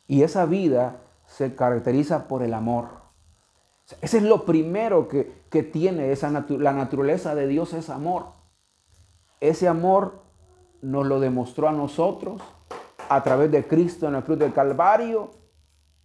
Y 0.07 0.23
esa 0.23 0.45
vida 0.45 0.97
se 1.25 1.55
caracteriza 1.55 2.27
por 2.27 2.43
el 2.43 2.53
amor. 2.53 2.87
ese 4.01 4.17
es 4.17 4.23
lo 4.23 4.45
primero 4.45 5.07
que, 5.07 5.63
tiene 5.63 6.11
esa 6.11 6.29
la 6.49 6.73
naturaleza 6.73 7.35
de 7.35 7.47
Dios, 7.47 7.73
es 7.73 7.89
amor. 7.89 8.38
Ese 9.39 9.67
amor 9.67 10.21
nos 10.81 11.05
lo 11.05 11.19
demostró 11.19 11.67
a 11.69 11.71
nosotros 11.71 12.41
a 13.09 13.23
través 13.23 13.51
de 13.51 13.65
Cristo 13.67 14.07
en 14.07 14.13
la 14.13 14.21
cruz 14.21 14.37
del 14.37 14.53
Calvario 14.53 15.31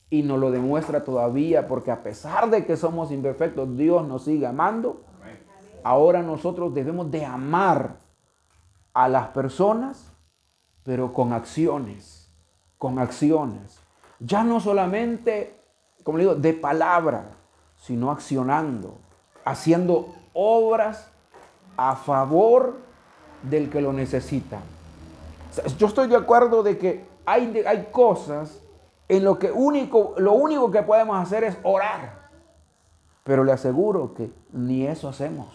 y 0.08 0.22
nos 0.22 0.38
lo 0.38 0.50
demuestra 0.50 1.04
todavía 1.04 1.66
porque 1.66 1.90
a 1.90 2.02
pesar 2.02 2.48
de 2.50 2.64
que 2.64 2.76
somos 2.76 3.10
imperfectos, 3.10 3.76
Dios 3.76 4.06
nos 4.06 4.24
sigue 4.24 4.46
amando. 4.46 5.02
Ahora 5.82 6.22
nosotros 6.22 6.72
debemos 6.72 7.10
de 7.10 7.24
amar 7.24 7.96
a 8.94 9.08
las 9.08 9.28
personas, 9.28 10.12
pero 10.82 11.12
con 11.12 11.32
acciones, 11.32 12.32
con 12.78 12.98
acciones. 12.98 13.80
Ya 14.20 14.44
no 14.44 14.60
solamente, 14.60 15.60
como 16.04 16.18
le 16.18 16.24
digo, 16.24 16.36
de 16.36 16.54
palabra, 16.54 17.32
sino 17.76 18.10
accionando, 18.10 18.96
haciendo 19.44 20.14
obras 20.32 21.10
a 21.76 21.96
favor 21.96 22.83
del 23.48 23.70
que 23.70 23.80
lo 23.80 23.92
necesita. 23.92 24.60
Yo 25.78 25.86
estoy 25.86 26.08
de 26.08 26.16
acuerdo 26.16 26.62
de 26.62 26.78
que 26.78 27.04
hay, 27.26 27.62
hay 27.66 27.88
cosas 27.92 28.60
en 29.08 29.24
lo 29.24 29.38
que 29.38 29.50
único, 29.50 30.14
lo 30.18 30.32
único 30.32 30.70
que 30.70 30.82
podemos 30.82 31.16
hacer 31.16 31.44
es 31.44 31.56
orar. 31.62 32.24
Pero 33.22 33.44
le 33.44 33.52
aseguro 33.52 34.14
que 34.14 34.30
ni 34.52 34.86
eso 34.86 35.08
hacemos. 35.08 35.46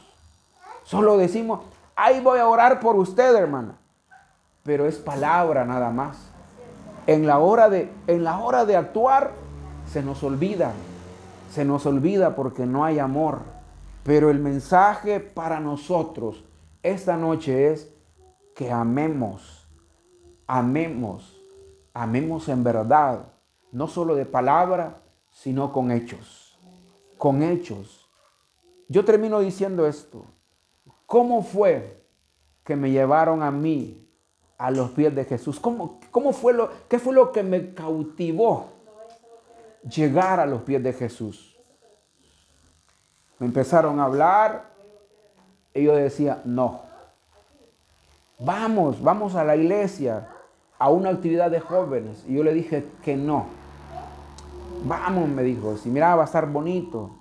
Solo 0.84 1.18
decimos, 1.18 1.62
ahí 1.96 2.20
voy 2.20 2.40
a 2.40 2.48
orar 2.48 2.80
por 2.80 2.96
usted, 2.96 3.36
hermana. 3.36 3.76
Pero 4.64 4.88
es 4.88 4.98
palabra 4.98 5.66
nada 5.66 5.92
más. 5.92 6.18
En 7.08 7.28
la 7.28 7.40
hora 7.40 7.70
de, 7.70 7.92
en 8.08 8.24
la 8.24 8.40
hora 8.40 8.66
de 8.66 8.76
actuar 8.76 9.32
se 9.92 10.02
nos 10.02 10.24
olvida. 10.24 10.72
Se 11.52 11.66
nos 11.66 11.86
olvida 11.86 12.36
porque 12.36 12.66
no 12.66 12.86
hay 12.86 13.00
amor. 13.00 13.40
Pero 14.04 14.30
el 14.30 14.40
mensaje 14.40 15.20
para 15.20 15.60
nosotros 15.60 16.44
esta 16.84 17.18
noche 17.18 17.72
es 17.72 17.94
que 18.56 18.72
amemos, 18.72 19.68
amemos, 20.48 21.42
amemos 21.94 22.50
en 22.50 22.64
verdad, 22.64 23.34
no 23.72 23.88
solo 23.88 24.16
de 24.16 24.26
palabra, 24.26 25.02
sino 25.32 25.72
con 25.72 25.92
hechos. 25.92 26.60
Con 27.18 27.44
hechos. 27.44 28.10
Yo 28.88 29.06
termino 29.06 29.40
diciendo 29.40 29.86
esto. 29.88 30.26
¿Cómo 31.06 31.44
fue 31.44 32.04
que 32.64 32.76
me 32.76 32.92
llevaron 32.92 33.44
a 33.44 33.52
mí 33.52 34.08
a 34.58 34.72
los 34.72 34.92
pies 34.92 35.14
de 35.16 35.26
Jesús? 35.26 35.60
¿Cómo, 35.60 36.00
cómo 36.12 36.34
fue 36.34 36.54
lo, 36.54 36.70
¿Qué 36.88 37.00
fue 37.00 37.14
lo 37.14 37.32
que 37.32 37.44
me 37.44 37.74
cautivó 37.74 38.68
llegar 39.90 40.40
a 40.40 40.46
los 40.46 40.62
pies 40.62 40.84
de 40.84 40.94
Jesús? 40.94 41.58
Me 43.38 43.48
empezaron 43.48 44.00
a 44.00 44.06
hablar 44.06 44.70
y 45.80 45.84
yo 45.84 45.96
decía, 45.96 46.42
no. 46.46 46.82
Vamos, 48.40 49.02
vamos 49.02 49.36
a 49.36 49.44
la 49.44 49.56
iglesia, 49.56 50.30
a 50.78 50.90
una 50.90 51.10
actividad 51.10 51.52
de 51.52 51.60
jóvenes. 51.60 52.24
Y 52.28 52.36
yo 52.36 52.44
le 52.44 52.54
dije 52.54 52.86
que 53.04 53.16
no. 53.18 53.48
Vamos, 54.86 55.28
me 55.28 55.44
dijo, 55.44 55.76
si 55.78 55.90
mira, 55.90 56.16
va 56.16 56.24
a 56.24 56.26
estar 56.26 56.50
bonito. 56.52 57.12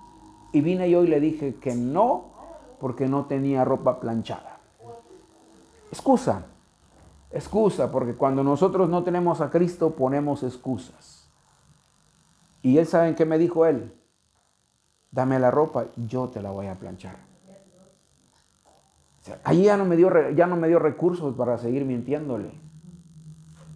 Y 0.51 0.61
vine 0.61 0.89
yo 0.89 1.03
y 1.03 1.07
le 1.07 1.19
dije 1.19 1.55
que 1.55 1.75
no, 1.75 2.25
porque 2.79 3.07
no 3.07 3.25
tenía 3.25 3.65
ropa 3.65 3.99
planchada. 3.99 4.59
Excusa, 5.91 6.45
excusa, 7.31 7.91
porque 7.91 8.15
cuando 8.15 8.43
nosotros 8.43 8.89
no 8.89 9.03
tenemos 9.03 9.41
a 9.41 9.49
Cristo 9.49 9.91
ponemos 9.91 10.43
excusas. 10.43 11.29
Y 12.61 12.77
él 12.77 12.87
sabe 12.87 13.15
qué 13.15 13.25
me 13.25 13.37
dijo 13.37 13.65
él. 13.65 13.93
Dame 15.11 15.39
la 15.39 15.51
ropa, 15.51 15.85
yo 15.95 16.27
te 16.27 16.41
la 16.41 16.51
voy 16.51 16.67
a 16.67 16.75
planchar. 16.75 17.28
Ahí 19.43 19.63
ya 19.63 19.77
no, 19.77 19.85
me 19.85 19.95
dio, 19.95 20.31
ya 20.31 20.47
no 20.47 20.55
me 20.55 20.67
dio 20.67 20.79
recursos 20.79 21.35
para 21.35 21.57
seguir 21.57 21.85
mintiéndole. 21.85 22.51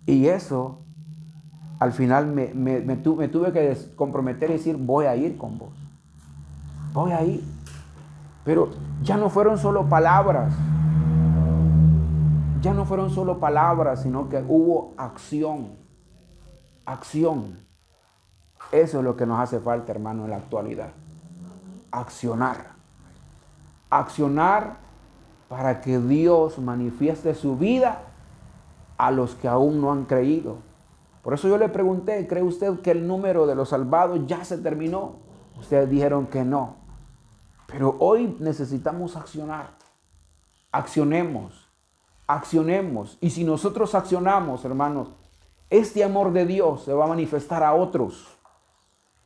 Y 0.05 0.27
eso, 0.27 0.79
al 1.79 1.91
final 1.91 2.27
me, 2.27 2.53
me 2.53 2.95
tuve 2.97 3.51
que 3.51 3.77
comprometer 3.95 4.49
y 4.49 4.53
decir, 4.53 4.77
voy 4.77 5.05
a 5.05 5.15
ir 5.15 5.37
con 5.37 5.57
vos. 5.57 5.73
Voy 6.93 7.11
a 7.11 7.23
ir. 7.23 7.43
Pero 8.43 8.69
ya 9.01 9.17
no 9.17 9.29
fueron 9.29 9.57
solo 9.57 9.87
palabras. 9.87 10.53
Ya 12.61 12.73
no 12.73 12.85
fueron 12.85 13.09
solo 13.09 13.39
palabras, 13.39 14.03
sino 14.03 14.29
que 14.29 14.43
hubo 14.47 14.93
acción. 14.97 15.75
Acción. 16.85 17.59
Eso 18.71 18.99
es 18.99 19.03
lo 19.03 19.15
que 19.15 19.25
nos 19.25 19.39
hace 19.39 19.59
falta, 19.59 19.91
hermano, 19.91 20.23
en 20.25 20.31
la 20.31 20.37
actualidad. 20.37 20.89
Accionar. 21.91 22.73
Accionar 23.89 24.82
para 25.53 25.81
que 25.81 25.99
Dios 25.99 26.57
manifieste 26.57 27.35
su 27.35 27.55
vida 27.55 28.01
a 28.97 29.11
los 29.11 29.35
que 29.35 29.47
aún 29.47 29.81
no 29.81 29.91
han 29.91 30.05
creído. 30.05 30.57
Por 31.21 31.35
eso 31.35 31.47
yo 31.47 31.59
le 31.59 31.69
pregunté, 31.69 32.25
¿cree 32.25 32.41
usted 32.41 32.79
que 32.79 32.89
el 32.89 33.05
número 33.05 33.45
de 33.45 33.53
los 33.53 33.69
salvados 33.69 34.21
ya 34.25 34.43
se 34.43 34.57
terminó? 34.57 35.17
Ustedes 35.59 35.87
dijeron 35.91 36.25
que 36.25 36.43
no. 36.43 36.77
Pero 37.67 37.95
hoy 37.99 38.35
necesitamos 38.39 39.15
accionar. 39.15 39.75
Accionemos, 40.71 41.69
accionemos. 42.25 43.19
Y 43.21 43.29
si 43.29 43.43
nosotros 43.43 43.93
accionamos, 43.93 44.65
hermanos, 44.65 45.09
este 45.69 46.03
amor 46.03 46.33
de 46.33 46.47
Dios 46.47 46.81
se 46.81 46.93
va 46.93 47.05
a 47.05 47.09
manifestar 47.09 47.61
a 47.61 47.75
otros. 47.75 48.25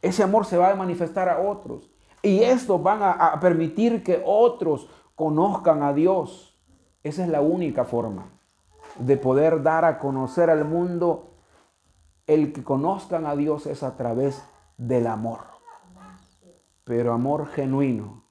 Ese 0.02 0.24
amor 0.24 0.46
se 0.46 0.58
va 0.58 0.72
a 0.72 0.76
manifestar 0.76 1.30
a 1.30 1.40
otros. 1.40 1.90
Y 2.22 2.44
esto 2.44 2.78
van 2.78 3.00
a, 3.02 3.40
permitir 3.40 4.04
que 4.04 4.22
otros 4.26 4.90
conozcan 5.18 5.84
a 5.84 5.92
Dios. 5.92 6.58
Esa 7.04 7.24
es 7.24 7.30
la 7.30 7.42
única 7.42 7.84
forma 7.84 8.30
de 9.00 9.18
poder 9.18 9.64
dar 9.64 9.84
a 9.84 10.00
conocer 10.00 10.50
al 10.50 10.64
mundo. 10.64 11.34
El 12.28 12.54
que 12.54 12.64
conozcan 12.64 13.26
a 13.26 13.36
Dios 13.36 13.66
es 13.66 13.84
a 13.84 13.98
través 13.98 14.42
del 14.78 15.08
amor. 15.08 15.40
Pero 16.86 17.12
amor 17.12 17.48
genuino, 17.48 18.24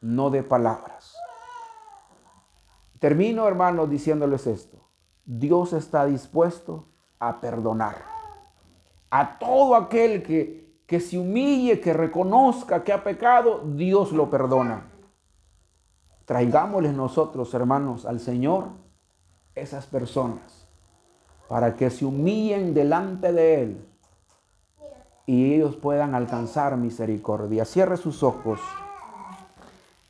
no 0.00 0.30
de 0.30 0.42
palabras. 0.42 1.14
Termino, 2.98 3.46
hermanos, 3.46 3.90
diciéndoles 3.90 4.46
esto. 4.46 4.78
Dios 5.24 5.72
está 5.72 6.06
dispuesto 6.06 6.88
a 7.20 7.40
perdonar 7.40 8.12
a 9.12 9.38
todo 9.38 9.74
aquel 9.74 10.22
que, 10.22 10.80
que 10.86 10.98
se 10.98 11.18
humille, 11.18 11.80
que 11.80 11.92
reconozca 11.92 12.82
que 12.82 12.94
ha 12.94 13.04
pecado, 13.04 13.60
Dios 13.62 14.10
lo 14.10 14.30
perdona. 14.30 14.91
Traigámosles 16.24 16.94
nosotros, 16.94 17.52
hermanos, 17.54 18.06
al 18.06 18.20
Señor 18.20 18.68
esas 19.54 19.86
personas 19.86 20.66
para 21.48 21.74
que 21.76 21.90
se 21.90 22.04
humillen 22.04 22.72
delante 22.72 23.32
de 23.32 23.62
Él 23.62 23.84
y 25.26 25.54
ellos 25.54 25.76
puedan 25.76 26.14
alcanzar 26.14 26.76
misericordia. 26.76 27.64
Cierre 27.64 27.96
sus 27.96 28.22
ojos. 28.22 28.60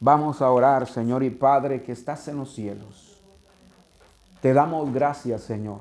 Vamos 0.01 0.43
a 0.43 0.51
orar, 0.51 0.87
Señor 0.87 1.23
y 1.23 1.31
Padre, 1.31 1.83
que 1.83 1.93
estás 1.93 2.27
en 2.29 2.39
los 2.39 2.53
cielos. 2.53 3.21
Te 4.41 4.53
damos 4.53 4.93
gracias, 4.93 5.43
Señor. 5.43 5.81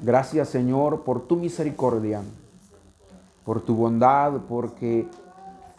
Gracias, 0.00 0.50
Señor, 0.50 1.02
por 1.02 1.26
tu 1.26 1.36
misericordia, 1.36 2.22
por 3.44 3.60
tu 3.60 3.74
bondad, 3.74 4.32
porque, 4.48 5.08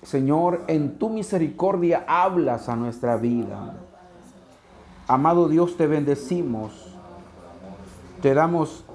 Señor, 0.02 0.64
en 0.68 0.98
tu 0.98 1.10
misericordia 1.10 2.06
hablas 2.08 2.70
a 2.70 2.76
nuestra 2.76 3.18
vida. 3.18 3.76
Amado 5.08 5.48
Dios, 5.48 5.76
te 5.78 5.88
bendecimos. 5.88 6.94
Te 8.22 8.34
damos 8.34 8.86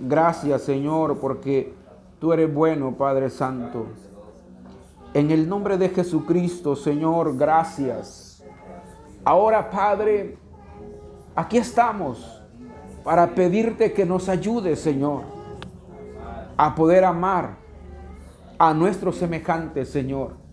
gracias, 0.00 0.62
Señor, 0.62 1.18
porque 1.18 1.74
tú 2.18 2.32
eres 2.32 2.52
bueno, 2.52 2.94
Padre 2.96 3.30
Santo. 3.30 3.86
En 5.14 5.30
el 5.30 5.48
nombre 5.48 5.78
de 5.78 5.88
Jesucristo, 5.88 6.76
Señor, 6.76 7.36
gracias. 7.36 8.42
Ahora, 9.24 9.70
Padre, 9.70 10.36
aquí 11.34 11.58
estamos 11.58 12.42
para 13.04 13.34
pedirte 13.34 13.92
que 13.92 14.04
nos 14.04 14.28
ayudes, 14.28 14.80
Señor, 14.80 15.22
a 16.56 16.74
poder 16.74 17.04
amar 17.04 17.56
a 18.58 18.74
nuestros 18.74 19.16
semejantes, 19.16 19.90
Señor. 19.90 20.47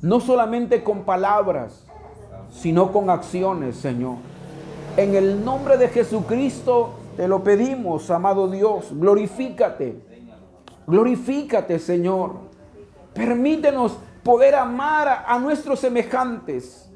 No 0.00 0.20
solamente 0.20 0.84
con 0.84 1.02
palabras, 1.02 1.84
sino 2.50 2.92
con 2.92 3.10
acciones, 3.10 3.76
Señor. 3.76 4.16
En 4.96 5.14
el 5.14 5.44
nombre 5.44 5.76
de 5.76 5.88
Jesucristo 5.88 6.94
te 7.16 7.26
lo 7.26 7.42
pedimos, 7.42 8.10
amado 8.10 8.48
Dios. 8.48 8.86
Glorifícate. 8.92 10.00
Glorifícate, 10.86 11.78
Señor. 11.78 12.36
Permítenos 13.12 13.98
poder 14.22 14.54
amar 14.54 15.24
a, 15.26 15.38
nuestros 15.38 15.80
semejantes. 15.80 16.88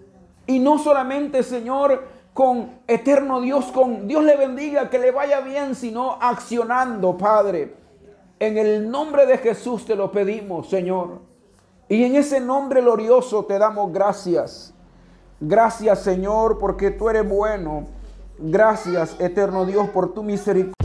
Y 0.47 0.61
no 0.61 0.79
solamente, 0.79 1.43
Señor, 1.43 2.05
con 2.33 2.71
eterno 2.87 3.41
Dios, 3.41 3.67
con 3.73 4.07
Dios 4.07 4.23
le 4.23 4.37
bendiga, 4.37 4.89
que 4.91 4.99
le 4.99 5.11
vaya 5.11 5.41
bien, 5.41 5.75
sino 5.75 6.19
accionando, 6.21 7.19
Padre. 7.19 7.75
En 8.39 8.59
el 8.59 8.91
nombre 8.91 9.27
de 9.27 9.39
Jesús 9.39 9.85
te 9.85 9.97
lo 9.97 10.13
pedimos, 10.13 10.69
Señor. 10.69 11.32
Y 11.93 12.05
en 12.05 12.17
ese 12.17 12.41
nombre 12.41 12.81
glorioso 12.81 13.45
te 13.45 13.59
damos 13.59 13.93
gracias. 13.93 14.73
Gracias, 15.39 15.99
Señor, 15.99 16.57
porque 16.57 16.91
tú 16.91 17.11
eres 17.11 17.29
bueno. 17.29 17.85
Gracias, 18.39 19.15
eterno 19.21 19.67
Dios, 19.67 19.91
por 19.91 20.15
tu 20.15 20.23
misericordia. 20.23 20.82